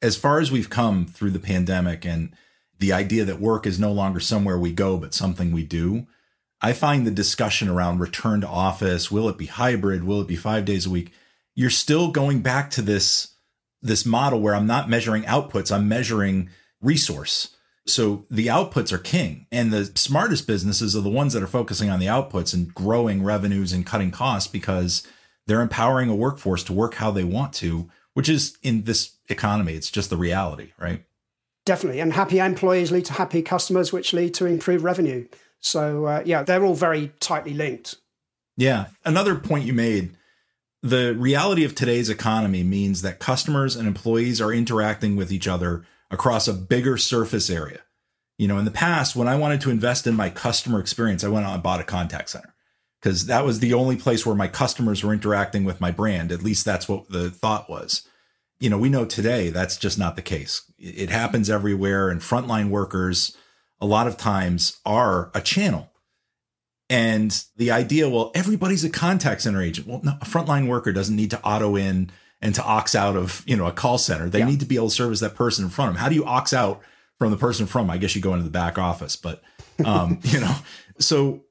As 0.02 0.18
far 0.18 0.40
as 0.40 0.52
we've 0.52 0.70
come 0.70 1.06
through 1.06 1.32
the 1.32 1.40
pandemic 1.40 2.06
and 2.06 2.34
the 2.82 2.92
idea 2.92 3.24
that 3.24 3.40
work 3.40 3.68
is 3.68 3.80
no 3.80 3.92
longer 3.92 4.20
somewhere 4.20 4.58
we 4.58 4.72
go, 4.72 4.98
but 4.98 5.14
something 5.14 5.52
we 5.52 5.64
do. 5.64 6.08
I 6.62 6.74
find 6.74 7.06
the 7.06 7.12
discussion 7.12 7.70
around 7.70 8.00
return 8.00 8.42
to 8.42 8.48
office, 8.48 9.12
will 9.12 9.30
it 9.30 9.38
be 9.38 9.46
hybrid? 9.46 10.04
Will 10.04 10.22
it 10.22 10.28
be 10.28 10.36
five 10.36 10.66
days 10.66 10.88
a 10.88 10.90
week? 10.90 11.14
You're 11.54 11.70
still 11.70 12.12
going 12.12 12.42
back 12.42 12.72
to 12.72 12.82
this, 12.82 13.36
this 13.82 14.06
model 14.06 14.42
where 14.42 14.56
I'm 14.56 14.68
not 14.68 14.90
measuring 14.90 15.24
outputs, 15.24 15.72
I'm 15.72 15.88
measuring 15.88 16.50
resource. 16.82 17.56
So 17.86 18.26
the 18.32 18.48
outputs 18.48 18.92
are 18.92 18.98
king. 18.98 19.46
And 19.52 19.72
the 19.72 19.86
smartest 19.96 20.48
businesses 20.48 20.96
are 20.96 21.02
the 21.02 21.10
ones 21.10 21.34
that 21.34 21.44
are 21.44 21.48
focusing 21.48 21.90
on 21.90 22.00
the 22.00 22.08
outputs 22.08 22.54
and 22.54 22.74
growing 22.74 23.24
revenues 23.24 23.74
and 23.74 23.86
cutting 23.86 24.12
costs 24.12 24.48
because 24.48 25.06
they're 25.46 25.62
empowering 25.62 26.10
a 26.10 26.16
workforce 26.16 26.64
to 26.66 26.74
work 26.74 26.96
how 26.96 27.12
they 27.12 27.24
want 27.24 27.54
to, 27.54 27.90
which 28.14 28.30
is 28.30 28.58
in 28.64 28.84
this 28.84 29.18
economy, 29.32 29.74
it's 29.74 29.90
just 29.90 30.10
the 30.10 30.18
reality, 30.18 30.74
right? 30.80 31.04
Definitely. 31.66 32.02
And 32.02 32.14
happy 32.14 32.40
employees 32.40 32.92
lead 32.92 33.06
to 33.06 33.14
happy 33.14 33.42
customers, 33.42 33.94
which 33.94 34.14
lead 34.14 34.34
to 34.36 34.46
improved 34.46 34.84
revenue. 34.84 35.28
So, 35.60 36.06
uh, 36.06 36.24
yeah, 36.26 36.44
they're 36.44 36.64
all 36.64 36.76
very 36.76 37.12
tightly 37.20 37.54
linked. 37.54 37.96
Yeah. 38.58 38.88
Another 39.06 39.36
point 39.36 39.66
you 39.66 39.74
made 39.74 40.18
the 40.84 41.14
reality 41.16 41.64
of 41.64 41.76
today's 41.76 42.10
economy 42.10 42.64
means 42.64 43.04
that 43.04 43.20
customers 43.20 43.76
and 43.76 43.88
employees 43.88 44.42
are 44.42 44.52
interacting 44.52 45.16
with 45.16 45.32
each 45.32 45.48
other 45.48 45.86
across 46.10 46.48
a 46.48 46.54
bigger 46.54 46.98
surface 46.98 47.50
area. 47.50 47.82
You 48.38 48.48
know, 48.48 48.58
in 48.58 48.66
the 48.66 48.72
past, 48.72 49.16
when 49.16 49.28
I 49.28 49.36
wanted 49.36 49.62
to 49.62 49.70
invest 49.70 50.08
in 50.08 50.16
my 50.16 50.32
customer 50.32 50.80
experience, 50.80 51.24
I 51.24 51.30
went 51.30 51.46
out 51.46 51.54
and 51.54 51.62
bought 51.62 51.80
a 51.80 51.84
contact 51.84 52.30
center 52.30 52.56
because 53.00 53.28
that 53.28 53.46
was 53.46 53.60
the 53.60 53.76
only 53.76 53.96
place 53.96 54.26
where 54.26 54.36
my 54.36 54.48
customers 54.48 55.04
were 55.04 55.14
interacting 55.14 55.64
with 55.64 55.80
my 55.80 55.92
brand. 55.92 56.32
At 56.32 56.42
least 56.42 56.66
that's 56.66 56.90
what 56.90 57.10
the 57.10 57.30
thought 57.30 57.70
was 57.70 58.08
you 58.62 58.70
know, 58.70 58.78
we 58.78 58.90
know 58.90 59.06
today 59.06 59.50
that's 59.50 59.76
just 59.76 59.98
not 59.98 60.16
the 60.16 60.22
case. 60.22 60.62
It 60.78 61.10
happens 61.10 61.50
everywhere, 61.50 62.10
and 62.10 62.22
frontline 62.22 62.70
workers 62.70 63.36
a 63.82 63.88
lot 63.88 64.06
of 64.06 64.18
times 64.18 64.80
are 64.86 65.32
a 65.34 65.42
channel. 65.42 65.92
And 66.88 67.44
the 67.58 67.72
idea, 67.72 68.08
well, 68.08 68.32
everybody's 68.36 68.84
a 68.84 68.90
contact 68.90 69.42
center 69.42 69.64
agent. 69.64 69.88
Well, 69.88 70.02
no, 70.04 70.12
a 70.22 70.26
frontline 70.26 70.68
worker 70.68 70.92
doesn't 70.94 71.16
need 71.16 71.32
to 71.32 71.42
auto 71.42 71.76
in 71.76 72.12
and 72.40 72.54
to 72.54 72.64
ox 72.64 72.94
out 72.94 73.16
of, 73.16 73.44
you 73.48 73.56
know, 73.56 73.66
a 73.66 73.72
call 73.72 73.98
center. 73.98 74.30
They 74.30 74.40
yeah. 74.40 74.46
need 74.46 74.60
to 74.60 74.66
be 74.68 74.76
able 74.76 74.90
to 74.90 74.96
service 74.96 75.22
that 75.22 75.34
person 75.34 75.66
in 75.66 75.72
front 75.72 75.90
of 75.90 75.96
them. 75.96 76.02
How 76.02 76.10
do 76.10 76.16
you 76.16 76.26
ox 76.26 76.54
out 76.54 76.82
from 77.18 77.32
the 77.32 77.38
person 77.38 77.66
from? 77.66 77.90
I 77.90 77.98
guess 77.98 78.16
you 78.16 78.22
go 78.22 78.34
into 78.34 78.44
the 78.44 78.52
back 78.52 78.78
office, 78.78 79.16
but 79.16 79.42
um, 79.84 80.20
you 80.24 80.40
know, 80.40 80.56
so 81.00 81.46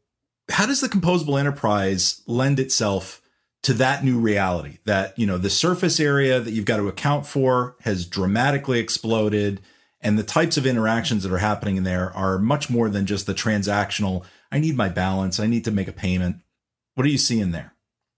how 0.49 0.67
does 0.67 0.81
the 0.81 0.89
composable 0.89 1.41
enterprise 1.41 2.23
lend 2.29 2.61
itself 2.61 3.21
to 3.63 3.75
that 3.75 4.05
new 4.05 4.19
reality 4.19 4.79
that, 4.85 5.19
you 5.19 5.27
know, 5.27 5.39
the 5.39 5.51
surface 5.51 6.01
area 6.01 6.41
that 6.41 6.53
you've 6.53 6.65
got 6.65 6.79
to 6.79 6.89
account 6.89 7.27
for 7.27 7.77
has 7.81 8.07
dramatically 8.07 8.79
exploded. 8.79 9.61
And 10.01 10.19
the 10.19 10.23
types 10.23 10.57
of 10.57 10.67
interactions 10.67 11.23
that 11.23 11.33
are 11.33 11.39
happening 11.39 11.77
in 11.77 11.85
there 11.85 12.11
are 12.17 12.39
much 12.39 12.71
more 12.71 12.89
than 12.89 13.05
just 13.05 13.27
the 13.27 13.35
transactional. 13.35 14.25
I 14.51 14.59
need 14.59 14.77
my 14.77 14.89
balance. 14.89 15.39
I 15.39 15.47
need 15.47 15.65
to 15.67 15.71
make 15.71 15.89
a 15.89 15.93
payment. 15.93 16.37
What 16.95 17.07
are 17.07 17.11
you 17.11 17.19
seeing 17.19 17.51
there? 17.51 17.75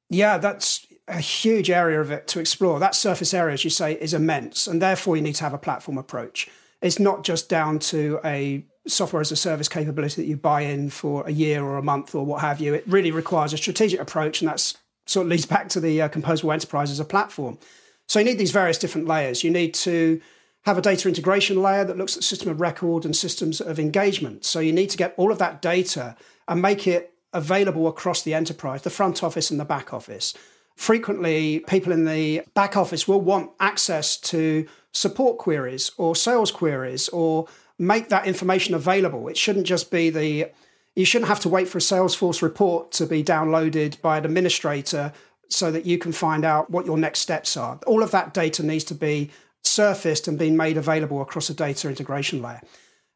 Yeah, 0.09 0.39
that's 0.39 0.87
a 1.09 1.19
huge 1.19 1.71
area 1.71 2.01
of 2.01 2.13
it 2.13 2.29
to 2.29 2.41
explore. 2.41 2.79
That 2.79 2.95
surface 2.95 3.35
area, 3.35 3.55
as 3.55 3.65
you 3.65 3.71
say, 3.71 3.95
is 3.95 4.15
immense. 4.15 4.69
And 4.69 4.81
therefore, 4.81 5.17
you 5.17 5.23
need 5.23 5.35
to 5.37 5.45
have 5.45 5.55
a 5.55 5.59
platform 5.59 5.99
approach. 5.99 6.49
It's 6.81 7.01
not 7.01 7.25
just 7.25 7.49
down 7.49 7.81
to 7.81 8.21
a 8.25 8.65
software 8.87 9.21
as 9.21 9.33
a 9.33 9.37
service 9.37 9.69
capability 9.69 10.23
that 10.23 10.29
you 10.29 10.37
buy 10.37 10.63
in 10.63 10.91
for 10.91 11.27
a 11.27 11.31
year 11.31 11.63
or 11.63 11.77
a 11.77 11.83
month 11.83 12.15
or 12.15 12.25
what 12.25 12.41
have 12.41 12.61
you. 12.61 12.75
It 12.75 12.85
really 12.87 13.11
requires 13.11 13.53
a 13.53 13.57
strategic 13.57 14.01
approach. 14.01 14.41
And 14.41 14.49
that's 14.49 14.77
sort 15.07 15.27
of 15.27 15.31
leads 15.31 15.47
back 15.47 15.69
to 15.71 15.81
the 15.81 16.03
uh, 16.03 16.09
composable 16.09 16.53
enterprise 16.53 16.91
as 16.91 17.01
a 17.01 17.05
platform. 17.05 17.59
So 18.09 18.19
you 18.19 18.25
need 18.25 18.39
these 18.39 18.51
various 18.51 18.79
different 18.79 19.09
layers. 19.09 19.45
You 19.45 19.51
need 19.51 19.75
to 19.75 20.21
have 20.65 20.79
a 20.79 20.83
data 20.83 21.09
integration 21.09 21.61
layer 21.61 21.85
that 21.85 21.97
looks 21.97 22.17
at 22.17 22.23
system 22.23 22.49
of 22.49 22.61
record 22.61 23.05
and 23.05 23.17
systems 23.17 23.61
of 23.61 23.79
engagement. 23.79 24.45
So 24.45 24.61
you 24.61 24.73
need 24.73 24.91
to 24.91 24.97
get 24.97 25.15
all 25.17 25.33
of 25.33 25.39
that 25.39 25.61
data 25.61 26.17
and 26.47 26.63
make 26.63 26.87
it 26.87 27.13
available 27.33 27.89
across 27.89 28.23
the 28.23 28.35
enterprise, 28.35 28.83
the 28.83 28.91
front 28.91 29.23
office 29.23 29.51
and 29.51 29.59
the 29.59 29.65
back 29.65 29.93
office. 29.93 30.35
Frequently, 30.77 31.61
people 31.61 31.93
in 31.93 32.05
the 32.05 32.43
back 32.55 32.77
office 32.77 33.09
will 33.09 33.21
want 33.21 33.51
access 33.61 34.17
to 34.17 34.67
support 34.93 35.39
queries 35.39 35.91
or 35.97 36.15
sales 36.15 36.51
queries 36.51 37.09
or 37.09 37.47
make 37.79 38.09
that 38.11 38.27
information 38.27 38.75
available. 38.75 39.29
It 39.29 39.37
shouldn't 39.37 39.67
just 39.67 39.91
be 39.91 40.11
the 40.11 40.51
you 40.95 41.05
shouldn't 41.05 41.29
have 41.29 41.41
to 41.41 41.49
wait 41.49 41.69
for 41.69 41.79
a 41.79 41.81
Salesforce 41.81 42.43
report 42.43 42.93
to 42.93 43.07
be 43.07 43.25
downloaded 43.25 44.01
by 44.01 44.19
an 44.19 44.25
administrator 44.25 45.13
so 45.49 45.71
that 45.71 45.87
you 45.87 45.99
can 45.99 46.13
find 46.13 46.45
out 46.45 46.71
what 46.71 46.87
your 46.87 46.99
next 46.99 47.21
steps 47.21 47.57
are. 47.57 47.79
All 47.87 48.03
of 48.03 48.11
that 48.11 48.35
data 48.35 48.63
needs 48.63 48.85
to 48.85 48.95
be 48.95 49.31
surfaced 49.63 50.29
and 50.29 50.39
being 50.39 50.57
made 50.57 50.77
available 50.77 51.23
across 51.23 51.49
a 51.51 51.55
data 51.55 51.89
integration 51.89 52.43
layer. 52.43 52.61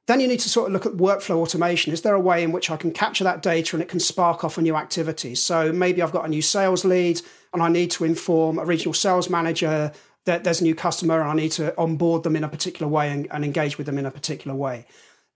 Then 0.07 0.21
you 0.21 0.29
need 0.29 0.41
to 0.41 0.49
sort 0.49 0.69
of 0.69 0.73
look 0.73 0.87
at 0.87 0.93
workflow 0.93 1.37
automation. 1.37 1.93
Is 1.93 2.03
there 2.03 2.15
a 2.15 2.21
way 2.21 2.45
in 2.45 2.53
which 2.53 2.71
I 2.71 2.77
can 2.77 2.93
capture 2.93 3.25
that 3.25 3.43
data 3.43 3.75
and 3.75 3.83
it 3.83 3.89
can 3.89 3.99
spark 3.99 4.45
off 4.45 4.57
a 4.57 4.63
new 4.63 4.77
activity? 4.77 5.35
So 5.35 5.73
maybe 5.73 6.01
I've 6.01 6.13
got 6.13 6.25
a 6.25 6.29
new 6.29 6.43
sales 6.43 6.85
lead 6.85 7.21
and 7.53 7.63
I 7.63 7.69
need 7.69 7.91
to 7.93 8.05
inform 8.05 8.59
a 8.59 8.65
regional 8.65 8.95
sales 8.95 9.29
manager 9.29 9.93
that 10.25 10.45
there's 10.45 10.61
a 10.61 10.65
new 10.65 10.75
customer 10.75 11.21
and 11.21 11.29
I 11.29 11.35
need 11.35 11.53
to 11.53 11.77
onboard 11.77 12.23
them 12.23 12.37
in 12.37 12.45
a 12.45 12.49
particular 12.49 12.89
way 12.91 13.11
and, 13.11 13.27
and 13.33 13.45
engage 13.45 13.79
with 13.79 13.87
them 13.87 13.99
in 13.99 14.07
a 14.07 14.11
particular 14.11 14.57
way. 14.57 14.87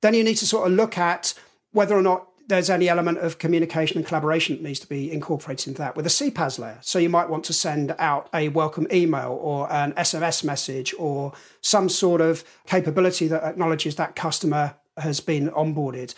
Then 0.02 0.14
you 0.14 0.22
need 0.22 0.36
to 0.36 0.46
sort 0.46 0.68
of 0.68 0.76
look 0.76 0.96
at 0.96 1.34
whether 1.72 1.96
or 1.96 2.02
not 2.02 2.28
there's 2.50 2.68
any 2.68 2.88
element 2.88 3.18
of 3.18 3.38
communication 3.38 3.96
and 3.96 4.06
collaboration 4.06 4.56
that 4.56 4.62
needs 4.62 4.80
to 4.80 4.88
be 4.88 5.10
incorporated 5.10 5.68
into 5.68 5.78
that 5.78 5.94
with 5.96 6.04
a 6.04 6.10
CPaaS 6.10 6.58
layer. 6.58 6.78
So 6.82 6.98
you 6.98 7.08
might 7.08 7.30
want 7.30 7.44
to 7.44 7.52
send 7.52 7.94
out 7.98 8.28
a 8.34 8.48
welcome 8.48 8.88
email 8.92 9.38
or 9.40 9.72
an 9.72 9.92
SMS 9.92 10.42
message 10.42 10.92
or 10.98 11.32
some 11.60 11.88
sort 11.88 12.20
of 12.20 12.44
capability 12.66 13.28
that 13.28 13.44
acknowledges 13.44 13.94
that 13.96 14.16
customer 14.16 14.74
has 14.96 15.20
been 15.20 15.48
onboarded. 15.50 16.14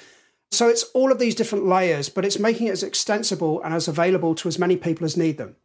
So 0.50 0.68
it's 0.68 0.84
all 0.94 1.12
of 1.12 1.18
these 1.18 1.34
different 1.34 1.66
layers, 1.66 2.08
but 2.08 2.24
it's 2.24 2.38
making 2.38 2.68
it 2.68 2.72
as 2.72 2.82
extensible 2.82 3.62
and 3.62 3.74
as 3.74 3.86
available 3.86 4.34
to 4.36 4.48
as 4.48 4.58
many 4.58 4.76
people 4.76 5.04
as 5.04 5.16
need 5.16 5.36
them. 5.36 5.56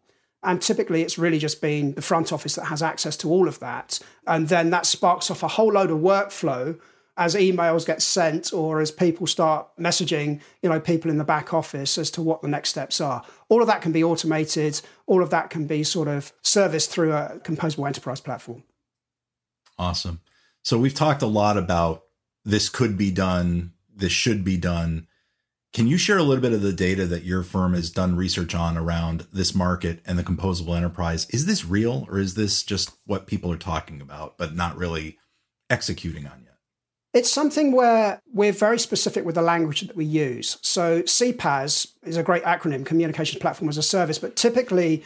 And 0.44 0.62
typically, 0.62 1.02
it's 1.02 1.18
really 1.18 1.40
just 1.40 1.62
been 1.62 1.94
the 1.94 2.02
front 2.02 2.32
office 2.32 2.56
that 2.56 2.66
has 2.66 2.84
access 2.84 3.18
to 3.18 3.30
all 3.30 3.48
of 3.48 3.60
that. 3.60 4.00
And 4.28 4.50
then 4.50 4.70
that 4.70 4.86
sparks 4.86 5.32
off 5.32 5.44
a 5.44 5.48
whole 5.48 5.74
load 5.74 5.92
of 5.92 6.00
workflow 6.00 6.80
as 7.18 7.34
emails 7.34 7.86
get 7.86 8.02
sent 8.02 8.54
or 8.54 8.80
as 8.80 8.92
people 8.92 9.26
start 9.26 9.68
messaging, 9.80 10.40
you 10.62 10.70
know, 10.70 10.80
people 10.80 11.10
in 11.10 11.18
the 11.18 11.24
back 11.24 11.54
office 11.54 11.98
as 11.98 12.12
to 12.12 12.22
what 12.22 12.44
the 12.44 12.48
next 12.48 12.70
steps 12.70 13.02
are. 13.02 13.24
All 13.50 13.62
of 13.62 13.68
that 13.68 13.82
can 13.82 13.92
be 13.92 14.04
automated. 14.04 14.80
All 15.08 15.24
of 15.24 15.32
that 15.32 15.50
can 15.50 15.66
be 15.66 15.84
sort 15.84 16.08
of 16.08 16.32
serviced 16.44 16.92
through 16.92 17.14
a 17.14 17.40
composable 17.44 17.88
enterprise 17.88 18.22
platform. 18.22 18.64
Awesome. 19.80 20.22
So 20.64 20.78
we've 20.78 20.94
talked 20.94 21.24
a 21.24 21.28
lot 21.28 21.58
about 21.58 22.04
this 22.46 22.70
could 22.70 22.98
be 22.98 23.12
done, 23.12 23.74
this 23.94 24.12
should 24.12 24.44
be 24.44 24.58
done. 24.58 25.08
Can 25.74 25.88
you 25.88 25.98
share 25.98 26.18
a 26.18 26.24
little 26.24 26.42
bit 26.42 26.54
of 26.54 26.62
the 26.62 26.74
data 26.74 27.06
that 27.08 27.24
your 27.24 27.44
firm 27.44 27.74
has 27.74 27.90
done 27.90 28.16
research 28.16 28.56
on 28.56 28.78
around 28.78 29.28
this 29.34 29.54
market 29.54 30.00
and 30.06 30.18
the 30.18 30.24
composable 30.24 30.76
enterprise? 30.78 31.28
Is 31.30 31.46
this 31.46 31.66
real 31.66 32.08
or 32.10 32.20
is 32.20 32.36
this 32.36 32.64
just 32.64 32.92
what 33.06 33.28
people 33.28 33.52
are 33.52 33.58
talking 33.58 34.02
about, 34.02 34.38
but 34.38 34.56
not 34.56 34.78
really 34.78 35.18
executing 35.70 36.26
on? 36.26 36.47
It's 37.18 37.32
something 37.32 37.72
where 37.72 38.22
we're 38.32 38.52
very 38.52 38.78
specific 38.78 39.26
with 39.26 39.34
the 39.34 39.42
language 39.42 39.82
that 39.82 39.96
we 39.96 40.06
use. 40.06 40.60
So 40.62 41.02
CPaaS 41.02 41.88
is 42.04 42.16
a 42.16 42.22
great 42.22 42.44
acronym, 42.44 42.86
Communications 42.86 43.42
Platform 43.42 43.70
as 43.70 43.78
a 43.80 43.82
Service, 43.82 44.20
but 44.20 44.36
typically 44.36 45.04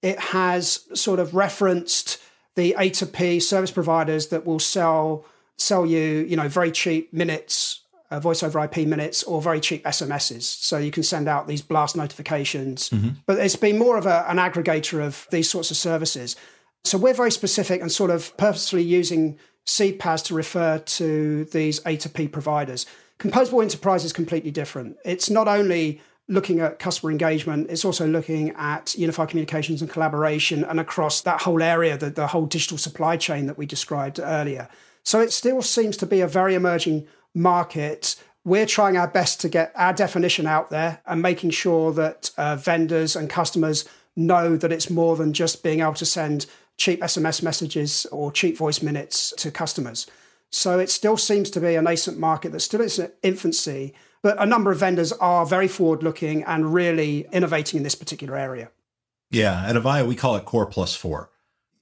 it 0.00 0.20
has 0.20 0.86
sort 0.94 1.18
of 1.18 1.34
referenced 1.34 2.22
the 2.54 2.76
A 2.78 2.90
to 2.90 3.06
P 3.06 3.40
service 3.40 3.72
providers 3.72 4.28
that 4.28 4.46
will 4.46 4.60
sell 4.60 5.24
sell 5.56 5.84
you, 5.84 6.24
you 6.28 6.36
know, 6.36 6.46
very 6.46 6.70
cheap 6.70 7.12
minutes, 7.12 7.80
uh, 8.12 8.20
voice 8.20 8.44
over 8.44 8.62
IP 8.62 8.86
minutes, 8.86 9.24
or 9.24 9.42
very 9.42 9.58
cheap 9.58 9.82
SMSs. 9.82 10.42
So 10.42 10.78
you 10.78 10.92
can 10.92 11.02
send 11.02 11.26
out 11.26 11.48
these 11.48 11.62
blast 11.62 11.96
notifications. 11.96 12.90
Mm-hmm. 12.90 13.08
But 13.26 13.40
it's 13.40 13.56
been 13.56 13.78
more 13.78 13.98
of 13.98 14.06
a, 14.06 14.24
an 14.30 14.36
aggregator 14.36 15.04
of 15.04 15.26
these 15.32 15.50
sorts 15.50 15.72
of 15.72 15.76
services. 15.76 16.36
So 16.84 16.98
we're 16.98 17.14
very 17.14 17.32
specific 17.32 17.80
and 17.80 17.90
sort 17.90 18.12
of 18.12 18.36
purposely 18.36 18.84
using 18.84 19.40
CPaaS 19.68 20.24
to 20.24 20.34
refer 20.34 20.78
to 20.78 21.44
these 21.44 21.80
A 21.86 21.96
to 21.98 22.08
P 22.08 22.26
providers. 22.26 22.86
Composable 23.18 23.62
Enterprise 23.62 24.04
is 24.04 24.12
completely 24.12 24.50
different. 24.50 24.96
It's 25.04 25.28
not 25.28 25.46
only 25.46 26.00
looking 26.26 26.60
at 26.60 26.78
customer 26.78 27.10
engagement, 27.10 27.70
it's 27.70 27.84
also 27.84 28.06
looking 28.06 28.50
at 28.50 28.94
unified 28.96 29.28
communications 29.28 29.82
and 29.82 29.90
collaboration 29.90 30.64
and 30.64 30.80
across 30.80 31.20
that 31.22 31.42
whole 31.42 31.62
area, 31.62 31.98
the, 31.98 32.10
the 32.10 32.28
whole 32.28 32.46
digital 32.46 32.78
supply 32.78 33.16
chain 33.16 33.46
that 33.46 33.58
we 33.58 33.66
described 33.66 34.18
earlier. 34.18 34.68
So 35.02 35.20
it 35.20 35.32
still 35.32 35.62
seems 35.62 35.96
to 35.98 36.06
be 36.06 36.20
a 36.20 36.26
very 36.26 36.54
emerging 36.54 37.06
market. 37.34 38.16
We're 38.44 38.66
trying 38.66 38.96
our 38.96 39.08
best 39.08 39.40
to 39.42 39.48
get 39.48 39.72
our 39.74 39.92
definition 39.92 40.46
out 40.46 40.70
there 40.70 41.00
and 41.06 41.20
making 41.20 41.50
sure 41.50 41.92
that 41.92 42.30
uh, 42.38 42.56
vendors 42.56 43.16
and 43.16 43.28
customers 43.28 43.84
know 44.16 44.56
that 44.56 44.72
it's 44.72 44.90
more 44.90 45.16
than 45.16 45.32
just 45.32 45.62
being 45.62 45.80
able 45.80 45.94
to 45.94 46.06
send 46.06 46.46
cheap 46.78 47.00
SMS 47.00 47.42
messages 47.42 48.06
or 48.10 48.32
cheap 48.32 48.56
voice 48.56 48.80
minutes 48.80 49.34
to 49.36 49.50
customers. 49.50 50.06
So 50.50 50.78
it 50.78 50.88
still 50.88 51.18
seems 51.18 51.50
to 51.50 51.60
be 51.60 51.74
a 51.74 51.82
nascent 51.82 52.18
market 52.18 52.52
that's 52.52 52.64
still 52.64 52.80
in 52.80 52.86
its 52.86 53.00
infancy, 53.22 53.92
but 54.22 54.40
a 54.40 54.46
number 54.46 54.72
of 54.72 54.78
vendors 54.78 55.12
are 55.12 55.44
very 55.44 55.68
forward 55.68 56.02
looking 56.02 56.42
and 56.44 56.72
really 56.72 57.26
innovating 57.32 57.78
in 57.78 57.84
this 57.84 57.94
particular 57.94 58.36
area. 58.36 58.70
Yeah, 59.30 59.66
at 59.66 59.76
Avaya, 59.76 60.06
we 60.06 60.14
call 60.14 60.36
it 60.36 60.46
Core 60.46 60.64
Plus 60.64 60.94
Four. 60.94 61.30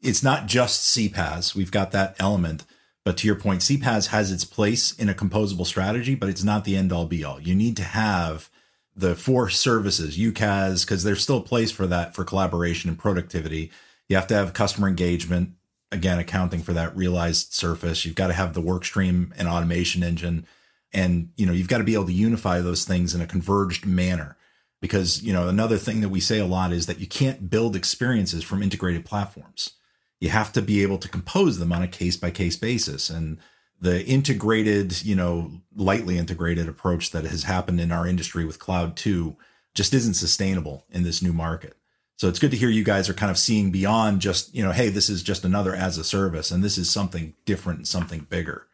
It's 0.03 0.23
not 0.23 0.47
just 0.47 0.97
CPaaS, 0.97 1.55
we've 1.55 1.71
got 1.71 1.93
that 1.93 2.17
element. 2.19 2.65
But 3.05 3.19
to 3.19 3.27
your 3.29 3.37
point, 3.37 3.61
CPaaS 3.61 4.09
has 4.09 4.33
its 4.33 4.45
place 4.45 4.91
in 4.91 5.09
a 5.09 5.15
composable 5.15 5.65
strategy, 5.65 6.17
but 6.17 6.29
it's 6.29 6.43
not 6.43 6.65
the 6.65 6.77
end 6.77 6.93
all 6.93 7.07
be 7.07 7.23
all. 7.23 7.41
You 7.41 7.55
need 7.55 7.77
to 7.77 7.85
have 7.85 8.51
the 8.97 9.15
four 9.15 9.49
services, 9.49 10.19
UCaaS, 10.19 10.85
because 10.85 11.05
there's 11.05 11.23
still 11.23 11.37
a 11.37 11.43
place 11.43 11.71
for 11.71 11.87
that 11.87 12.17
for 12.17 12.25
collaboration 12.25 12.91
and 12.91 12.99
productivity. 12.99 13.71
You 14.09 14.17
have 14.17 14.27
to 14.29 14.35
have 14.35 14.53
customer 14.53 14.89
engagement, 14.89 15.51
again, 15.91 16.19
accounting 16.19 16.63
for 16.63 16.73
that 16.73 16.97
realized 16.97 17.53
surface. 17.53 18.05
You've 18.05 18.15
got 18.15 18.29
to 18.29 18.33
have 18.33 18.55
the 18.55 18.61
work 18.61 18.85
stream 18.85 19.33
and 19.37 19.49
automation 19.49 20.03
engine. 20.03 20.47
And, 20.93 21.31
you 21.37 21.47
know, 21.47 21.53
you've 21.53 21.69
got 21.69 21.79
to 21.79 21.85
be 21.85 21.95
able 21.95 22.07
to 22.07 22.13
unify 22.13 22.61
those 22.61 22.85
things 22.85 23.15
in 23.15 23.21
a 23.21 23.27
converged 23.27 23.85
manner. 23.85 24.37
Because, 24.81 25.23
you 25.23 25.33
know, 25.33 25.49
another 25.49 25.79
thing 25.79 26.01
that 26.03 26.11
we 26.11 26.21
say 26.21 26.39
a 26.39 26.47
lot 26.47 26.73
is 26.73 26.87
that 26.87 27.01
you 27.01 27.07
can't 27.07 27.51
build 27.51 27.75
experiences 27.75 28.45
from 28.45 28.63
integrated 28.63 29.05
platforms. 29.05 29.73
You 30.21 30.29
have 30.29 30.53
to 30.53 30.63
be 30.63 30.83
able 30.83 30.99
to 30.99 31.09
compose 31.09 31.59
them 31.59 31.73
on 31.73 31.83
a 31.83 31.89
case 31.89 32.17
by 32.17 32.31
case 32.31 32.57
basis. 32.57 33.11
And 33.11 33.39
the 33.81 34.05
integrated, 34.07 35.03
you 35.05 35.17
know, 35.17 35.61
lightly 35.75 36.19
integrated 36.19 36.69
approach 36.69 37.11
that 37.11 37.25
has 37.25 37.45
happened 37.45 37.81
in 37.81 37.91
our 37.91 38.07
industry 38.07 38.45
with 38.45 38.59
cloud 38.59 38.97
two 38.97 39.37
just 39.75 39.93
isn't 39.93 40.15
sustainable 40.15 40.85
in 40.91 41.03
this 41.03 41.23
new 41.23 41.33
market. 41.33 41.77
So 42.17 42.29
it's 42.29 42.39
good 42.39 42.51
to 42.51 42.57
hear 42.57 42.71
you 42.71 42.83
guys 42.83 43.11
are 43.11 43.15
kind 43.15 43.31
of 43.31 43.37
seeing 43.37 43.71
beyond 43.71 44.21
just, 44.21 44.55
you 44.55 44.63
know, 44.63 44.73
hey, 44.73 44.89
this 44.89 45.11
is 45.11 45.23
just 45.23 45.45
another 45.45 45.75
as 45.75 45.99
a 45.99 46.05
service 46.05 46.51
and 46.51 46.65
this 46.65 46.79
is 46.79 46.91
something 46.91 47.35
different 47.45 47.81
and 47.81 47.89
something 47.89 48.27
bigger. 48.31 48.67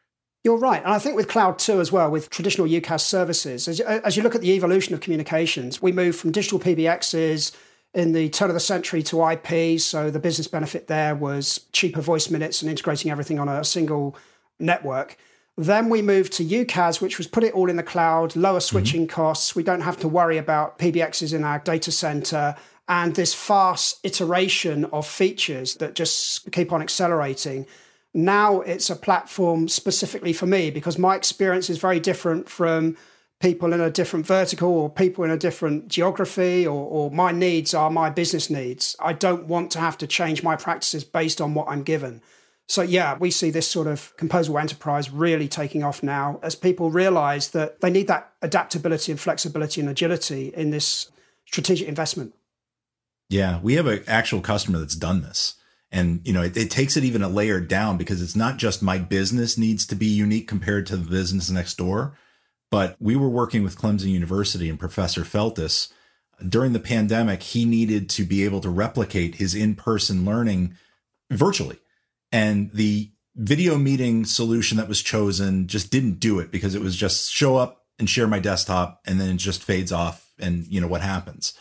You're 0.44 0.58
right. 0.58 0.82
And 0.82 0.92
I 0.92 0.98
think 0.98 1.16
with 1.16 1.28
Cloud 1.28 1.58
2 1.58 1.80
as 1.80 1.92
well, 1.92 2.10
with 2.10 2.30
traditional 2.30 2.66
UCaaS 2.66 3.00
services, 3.00 3.68
as, 3.68 3.80
as 3.80 4.16
you 4.16 4.22
look 4.22 4.34
at 4.34 4.40
the 4.40 4.52
evolution 4.52 4.94
of 4.94 5.00
communications, 5.00 5.82
we 5.82 5.92
move 5.92 6.16
from 6.16 6.32
digital 6.32 6.58
PBXs 6.58 7.54
in 7.94 8.12
the 8.12 8.28
turn 8.28 8.48
of 8.48 8.54
the 8.54 8.60
century 8.60 9.02
to 9.04 9.28
IP. 9.28 9.80
So 9.80 10.10
the 10.10 10.18
business 10.18 10.46
benefit 10.46 10.86
there 10.86 11.14
was 11.14 11.66
cheaper 11.72 12.00
voice 12.00 12.30
minutes 12.30 12.62
and 12.62 12.70
integrating 12.70 13.10
everything 13.10 13.38
on 13.38 13.48
a 13.48 13.64
single 13.64 14.16
network. 14.58 15.16
Then 15.56 15.90
we 15.90 16.00
moved 16.00 16.32
to 16.34 16.44
UCaaS, 16.44 17.00
which 17.00 17.18
was 17.18 17.26
put 17.26 17.44
it 17.44 17.52
all 17.52 17.68
in 17.68 17.76
the 17.76 17.82
cloud, 17.82 18.34
lower 18.34 18.60
switching 18.60 19.02
mm-hmm. 19.02 19.14
costs. 19.14 19.54
We 19.54 19.62
don't 19.62 19.82
have 19.82 19.98
to 20.00 20.08
worry 20.08 20.38
about 20.38 20.78
PBXs 20.78 21.34
in 21.34 21.44
our 21.44 21.58
data 21.58 21.92
center 21.92 22.56
and 22.88 23.14
this 23.14 23.34
fast 23.34 24.00
iteration 24.02 24.84
of 24.86 25.06
features 25.06 25.76
that 25.76 25.94
just 25.94 26.50
keep 26.52 26.72
on 26.72 26.82
accelerating. 26.82 27.66
Now 28.14 28.60
it's 28.60 28.90
a 28.90 28.96
platform 28.96 29.68
specifically 29.68 30.32
for 30.32 30.46
me 30.46 30.70
because 30.70 30.98
my 30.98 31.16
experience 31.16 31.70
is 31.70 31.78
very 31.78 32.00
different 32.00 32.48
from 32.48 32.96
people 33.40 33.72
in 33.72 33.80
a 33.80 33.90
different 33.90 34.24
vertical 34.24 34.70
or 34.70 34.88
people 34.88 35.24
in 35.24 35.30
a 35.30 35.36
different 35.36 35.88
geography 35.88 36.66
or, 36.66 36.86
or, 36.86 37.10
my 37.10 37.32
needs 37.32 37.74
are 37.74 37.90
my 37.90 38.08
business 38.08 38.48
needs. 38.48 38.94
I 39.00 39.12
don't 39.12 39.46
want 39.46 39.72
to 39.72 39.80
have 39.80 39.98
to 39.98 40.06
change 40.06 40.44
my 40.44 40.54
practices 40.54 41.02
based 41.02 41.40
on 41.40 41.52
what 41.52 41.68
I'm 41.68 41.82
given. 41.82 42.22
So, 42.68 42.82
yeah, 42.82 43.18
we 43.18 43.32
see 43.32 43.50
this 43.50 43.68
sort 43.68 43.88
of 43.88 44.16
composable 44.16 44.60
enterprise 44.60 45.10
really 45.10 45.48
taking 45.48 45.82
off 45.82 46.02
now 46.02 46.38
as 46.42 46.54
people 46.54 46.90
realize 46.90 47.50
that 47.50 47.80
they 47.80 47.90
need 47.90 48.06
that 48.06 48.32
adaptability 48.40 49.10
and 49.10 49.20
flexibility 49.20 49.80
and 49.80 49.90
agility 49.90 50.52
in 50.54 50.70
this 50.70 51.10
strategic 51.44 51.88
investment. 51.88 52.34
Yeah, 53.32 53.60
we 53.62 53.76
have 53.76 53.86
an 53.86 54.04
actual 54.06 54.42
customer 54.42 54.78
that's 54.78 54.94
done 54.94 55.22
this. 55.22 55.54
And, 55.90 56.20
you 56.22 56.34
know, 56.34 56.42
it, 56.42 56.54
it, 56.54 56.70
takes 56.70 56.98
it 56.98 57.04
even 57.04 57.22
a 57.22 57.30
layer 57.30 57.60
down 57.60 57.96
because 57.96 58.20
it's 58.20 58.36
not 58.36 58.58
just 58.58 58.82
my 58.82 58.98
business 58.98 59.56
needs 59.56 59.86
to 59.86 59.94
be 59.94 60.06
unique 60.06 60.46
compared 60.46 60.86
to 60.88 60.98
the 60.98 61.10
business 61.10 61.48
next 61.48 61.78
door. 61.78 62.18
But 62.70 62.96
we 63.00 63.16
were 63.16 63.30
working 63.30 63.62
with 63.62 63.78
Clemson 63.78 64.10
University 64.10 64.68
and 64.68 64.78
Professor 64.78 65.22
Feltus. 65.22 65.90
During 66.46 66.74
the 66.74 66.78
pandemic, 66.78 67.42
he 67.42 67.64
needed 67.64 68.10
to 68.10 68.24
be 68.24 68.44
able 68.44 68.60
to 68.60 68.68
replicate 68.68 69.36
his 69.36 69.54
in 69.54 69.76
person 69.76 70.26
learning 70.26 70.76
virtually. 71.30 71.78
And 72.32 72.70
the 72.72 73.12
video 73.34 73.78
meeting 73.78 74.26
solution 74.26 74.76
that 74.76 74.88
was 74.88 75.00
chosen 75.00 75.68
just 75.68 75.90
didn't 75.90 76.20
do 76.20 76.38
it 76.38 76.50
because 76.50 76.74
it 76.74 76.82
was 76.82 76.96
just 76.96 77.32
show 77.32 77.56
up 77.56 77.86
and 77.98 78.10
share 78.10 78.28
my 78.28 78.40
desktop 78.40 79.00
and 79.06 79.18
then 79.18 79.30
it 79.30 79.36
just 79.36 79.62
fades 79.62 79.90
off 79.90 80.30
and 80.38 80.66
you 80.66 80.82
know 80.82 80.86
what 80.86 81.00
happens 81.00 81.54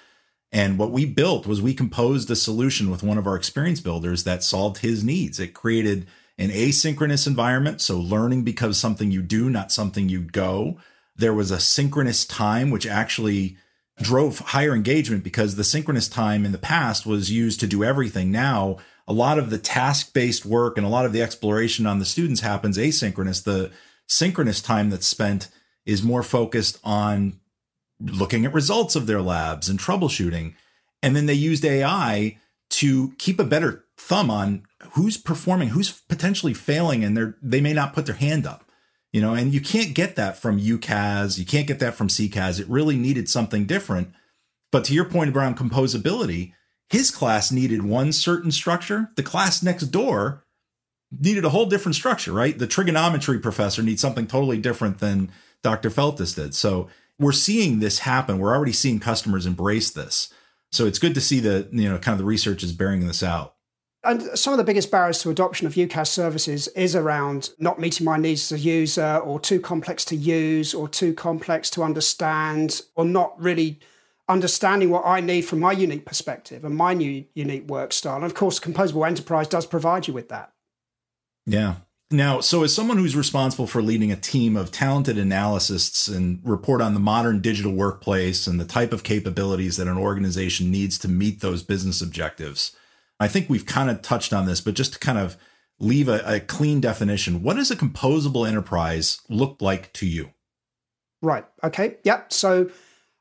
and 0.52 0.78
what 0.78 0.92
we 0.92 1.06
built 1.06 1.48
was 1.48 1.62
we 1.62 1.74
composed 1.74 2.30
a 2.30 2.36
solution 2.36 2.92
with 2.92 3.04
one 3.04 3.18
of 3.18 3.26
our 3.26 3.36
experience 3.36 3.80
builders 3.80 4.26
that 4.26 4.44
solved 4.44 4.80
his 4.80 5.04
needs. 5.04 5.40
It 5.40 5.54
created 5.54 6.08
an 6.38 6.50
asynchronous 6.50 7.26
environment. 7.26 7.80
So 7.80 7.98
learning 7.98 8.44
becomes 8.44 8.78
something 8.78 9.12
you 9.12 9.22
do, 9.22 9.50
not 9.50 9.72
something 9.72 10.10
you 10.10 10.22
go. 10.22 10.78
There 11.16 11.34
was 11.34 11.52
a 11.52 11.60
synchronous 11.60 12.26
time, 12.26 12.70
which 12.70 12.86
actually 12.86 13.58
drove 14.02 14.40
higher 14.40 14.74
engagement 14.74 15.24
because 15.24 15.56
the 15.56 15.64
synchronous 15.64 16.10
time 16.10 16.46
in 16.46 16.52
the 16.52 16.58
past 16.58 17.06
was 17.06 17.32
used 17.32 17.60
to 17.60 17.68
do 17.68 17.84
everything. 17.84 18.32
Now, 18.32 18.78
a 19.08 19.14
lot 19.14 19.38
of 19.38 19.52
the 19.52 19.58
task 19.58 20.14
based 20.14 20.46
work 20.46 20.78
and 20.78 20.86
a 20.86 20.90
lot 20.90 21.06
of 21.06 21.14
the 21.14 21.22
exploration 21.22 21.86
on 21.86 22.00
the 22.00 22.06
students 22.06 22.42
happens 22.42 22.78
asynchronous. 22.78 23.44
The 23.44 23.72
synchronous 24.08 24.62
time 24.62 24.90
that's 24.90 25.08
spent 25.08 25.48
is 25.86 26.04
more 26.04 26.24
focused 26.24 26.80
on 26.84 27.40
looking 28.04 28.46
at 28.46 28.54
results 28.54 28.96
of 28.96 29.08
their 29.08 29.22
labs 29.22 29.70
and 29.70 29.80
troubleshooting. 29.80 30.56
And 31.04 31.16
then 31.16 31.26
they 31.26 31.34
used 31.34 31.66
AI 31.66 32.38
to 32.72 33.14
keep 33.18 33.40
a 33.40 33.44
better 33.46 33.86
thumb 33.98 34.32
on 34.32 34.64
who's 34.94 35.18
performing, 35.18 35.70
who's 35.70 36.02
potentially 36.02 36.54
failing, 36.54 37.04
and 37.04 37.18
they 37.18 37.26
they 37.42 37.62
may 37.62 37.74
not 37.74 37.94
put 37.94 38.06
their 38.06 38.16
hand 38.16 38.46
up. 38.46 38.66
You 39.12 39.20
know, 39.22 39.34
and 39.34 39.54
you 39.54 39.60
can't 39.60 39.94
get 39.94 40.16
that 40.16 40.38
from 40.38 40.60
UCaaS, 40.60 41.38
you 41.38 41.46
can't 41.46 41.68
get 41.68 41.80
that 41.80 41.96
from 41.96 42.08
CCaaS. 42.08 42.62
It 42.62 42.70
really 42.70 42.96
needed 42.96 43.28
something 43.28 43.66
different. 43.66 44.14
But 44.72 44.86
to 44.86 44.94
your 44.94 45.04
point 45.04 45.36
around 45.36 45.58
composability, 45.58 46.54
his 46.90 47.12
class 47.12 47.52
needed 47.52 47.84
one 47.84 48.14
certain 48.14 48.52
structure. 48.52 49.10
The 49.18 49.24
class 49.24 49.62
next 49.62 49.88
door 49.88 50.46
needed 51.12 51.44
a 51.44 51.50
whole 51.50 51.66
different 51.66 51.96
structure, 51.96 52.32
right? 52.32 52.58
The 52.58 52.68
trigonometry 52.68 53.40
professor 53.40 53.84
needs 53.84 54.02
something 54.02 54.28
totally 54.28 54.58
different 54.58 55.00
than 55.00 55.30
Dr. 55.62 55.90
Feltus 55.90 56.36
did. 56.36 56.56
So 56.56 56.88
we're 57.20 57.32
seeing 57.32 57.80
this 57.80 58.00
happen. 58.00 58.40
We're 58.40 58.56
already 58.56 58.74
seeing 58.74 59.00
customers 59.00 59.46
embrace 59.46 59.92
this. 59.92 60.34
So 60.72 60.86
it's 60.86 61.00
good 61.00 61.16
to 61.16 61.22
see 61.22 61.40
the, 61.40 61.68
you 61.72 61.90
know, 61.90 61.98
kind 61.98 62.14
of 62.14 62.20
the 62.20 62.26
research 62.26 62.64
is 62.64 62.72
bearing 62.72 63.06
this 63.06 63.22
out. 63.22 63.56
And 64.04 64.24
some 64.34 64.54
of 64.54 64.58
the 64.58 64.64
biggest 64.64 64.90
barriers 64.90 65.20
to 65.20 65.30
adoption 65.30 65.68
of 65.68 65.76
UCaaS 65.76 66.08
services 66.08 66.68
is 66.70 66.96
around 66.96 67.52
not 67.60 67.80
meeting 67.80 68.06
my 68.06 68.18
needs 68.18 68.52
as 68.52 68.60
a 68.60 68.62
user, 68.62 69.18
or 69.18 69.40
too 69.40 69.60
complex 69.60 70.04
to 70.06 70.16
use, 70.16 70.74
or 70.74 70.88
too 70.88 71.14
complex 71.14 71.70
to 71.72 71.84
understand, 71.84 72.82
or 72.96 73.06
not 73.06 73.40
really 73.40 73.80
understanding 74.28 74.90
what 74.90 75.06
I 75.06 75.20
need 75.20 75.42
from 75.42 75.60
my 75.60 75.74
unique 75.74 76.06
perspective 76.06 76.64
and 76.66 76.76
my 76.76 76.96
new 76.96 77.26
unique 77.36 77.68
work 77.68 77.94
style. 77.94 78.16
And 78.16 78.26
of 78.26 78.34
course, 78.34 78.60
Composable 78.60 79.06
Enterprise 79.06 79.48
does 79.48 79.68
provide 79.68 80.08
you 80.08 80.16
with 80.16 80.30
that. 80.30 80.52
Yeah. 81.46 81.76
Now, 82.12 82.42
so 82.42 82.64
as 82.64 82.76
someone 82.76 82.98
who's 82.98 83.16
responsible 83.16 83.68
for 83.68 83.82
leading 83.82 84.12
a 84.12 84.18
team 84.18 84.58
of 84.58 84.70
talented 84.70 85.18
analysts 85.18 86.10
and 86.10 86.42
report 86.44 86.82
on 86.82 86.94
the 86.94 87.00
modern 87.00 87.40
digital 87.40 87.72
workplace 87.72 88.48
and 88.48 88.60
the 88.60 88.66
type 88.66 88.92
of 88.92 89.04
capabilities 89.04 89.78
that 89.78 89.88
an 89.88 89.98
organization 89.98 90.70
needs 90.70 90.98
to 91.00 91.08
meet 91.08 91.40
those 91.40 91.64
business 91.64 92.02
objectives, 92.02 92.76
I 93.20 93.30
think 93.30 93.50
we've 93.50 93.66
kind 93.66 93.90
of 93.90 94.02
touched 94.02 94.34
on 94.34 94.46
this, 94.46 94.60
but 94.60 94.74
just 94.74 94.94
to 94.94 95.00
kind 95.00 95.18
of 95.18 95.38
leave 95.80 96.10
a, 96.10 96.22
a 96.26 96.40
clean 96.42 96.82
definition, 96.82 97.44
what 97.44 97.56
does 97.56 97.72
a 97.72 97.78
composable 97.78 98.48
enterprise 98.48 99.22
look 99.30 99.62
like 99.62 99.94
to 99.94 100.06
you? 100.06 100.32
Right. 101.22 101.46
Okay. 101.64 101.98
Yep. 102.04 102.34
So 102.34 102.70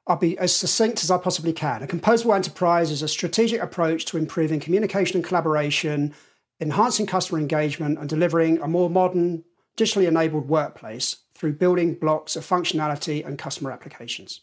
I'll 0.07 0.17
be 0.17 0.37
as 0.39 0.55
succinct 0.55 1.05
as 1.05 1.11
I 1.11 1.19
possibly 1.19 1.53
can. 1.53 1.83
A 1.83 1.87
composable 1.87 2.35
enterprise 2.35 2.91
is 2.91 3.03
a 3.03 3.09
strategic 3.09 3.63
approach 3.63 4.05
to 4.07 4.19
improving 4.19 4.59
communication 4.59 5.17
and 5.19 5.25
collaboration 5.25 6.15
enhancing 6.61 7.07
customer 7.07 7.41
engagement 7.41 7.99
and 7.99 8.09
delivering 8.09 8.61
a 8.61 8.69
more 8.69 8.91
modern, 8.91 9.45
digitally 9.77 10.07
enabled 10.07 10.49
workplace 10.49 11.17
through 11.35 11.55
building 11.55 11.95
blocks 11.95 12.37
of 12.37 12.47
functionality 12.47 13.25
and 13.27 13.39
customer 13.39 13.73
applications. 13.73 14.43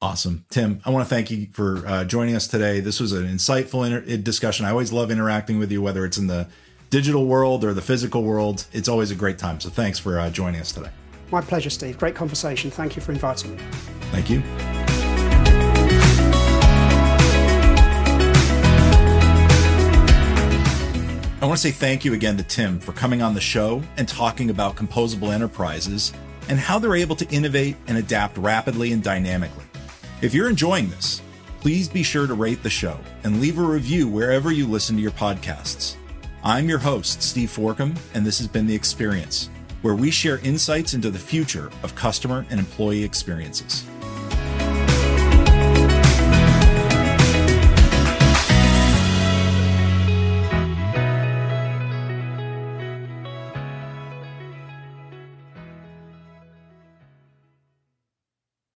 Awesome. 0.00 0.44
Tim, 0.50 0.80
I 0.84 0.90
want 0.90 1.08
to 1.08 1.12
thank 1.12 1.30
you 1.30 1.48
for 1.52 1.84
uh, 1.86 2.04
joining 2.04 2.36
us 2.36 2.46
today. 2.46 2.78
This 2.80 3.00
was 3.00 3.12
an 3.12 3.24
insightful 3.24 3.84
inter- 3.84 4.16
discussion. 4.18 4.64
I 4.64 4.70
always 4.70 4.92
love 4.92 5.10
interacting 5.10 5.58
with 5.58 5.72
you, 5.72 5.82
whether 5.82 6.04
it's 6.04 6.18
in 6.18 6.28
the 6.28 6.46
digital 6.90 7.26
world 7.26 7.64
or 7.64 7.74
the 7.74 7.82
physical 7.82 8.22
world. 8.22 8.66
It's 8.72 8.88
always 8.88 9.10
a 9.10 9.16
great 9.16 9.38
time. 9.38 9.60
So 9.60 9.70
thanks 9.70 9.98
for 9.98 10.20
uh, 10.20 10.30
joining 10.30 10.60
us 10.60 10.70
today. 10.70 10.90
My 11.32 11.40
pleasure, 11.40 11.70
Steve. 11.70 11.98
Great 11.98 12.14
conversation. 12.14 12.70
Thank 12.70 12.94
you 12.94 13.02
for 13.02 13.12
inviting 13.12 13.56
me. 13.56 13.62
Thank 14.12 14.30
you. 14.30 14.77
Want 21.48 21.60
to 21.60 21.66
say 21.66 21.72
thank 21.72 22.04
you 22.04 22.12
again 22.12 22.36
to 22.36 22.42
Tim 22.42 22.78
for 22.78 22.92
coming 22.92 23.22
on 23.22 23.32
the 23.32 23.40
show 23.40 23.82
and 23.96 24.06
talking 24.06 24.50
about 24.50 24.76
composable 24.76 25.32
enterprises 25.32 26.12
and 26.50 26.58
how 26.58 26.78
they're 26.78 26.94
able 26.94 27.16
to 27.16 27.28
innovate 27.30 27.76
and 27.86 27.96
adapt 27.96 28.36
rapidly 28.36 28.92
and 28.92 29.02
dynamically. 29.02 29.64
If 30.20 30.34
you're 30.34 30.50
enjoying 30.50 30.90
this, 30.90 31.22
please 31.60 31.88
be 31.88 32.02
sure 32.02 32.26
to 32.26 32.34
rate 32.34 32.62
the 32.62 32.68
show 32.68 33.00
and 33.24 33.40
leave 33.40 33.58
a 33.58 33.62
review 33.62 34.08
wherever 34.08 34.52
you 34.52 34.66
listen 34.66 34.96
to 34.96 35.02
your 35.02 35.10
podcasts. 35.12 35.96
I'm 36.44 36.68
your 36.68 36.80
host, 36.80 37.22
Steve 37.22 37.48
Forcum, 37.48 37.96
and 38.12 38.26
this 38.26 38.36
has 38.38 38.46
been 38.46 38.66
The 38.66 38.74
Experience, 38.74 39.48
where 39.80 39.94
we 39.94 40.10
share 40.10 40.40
insights 40.40 40.92
into 40.92 41.10
the 41.10 41.18
future 41.18 41.70
of 41.82 41.94
customer 41.94 42.44
and 42.50 42.60
employee 42.60 43.04
experiences. 43.04 43.86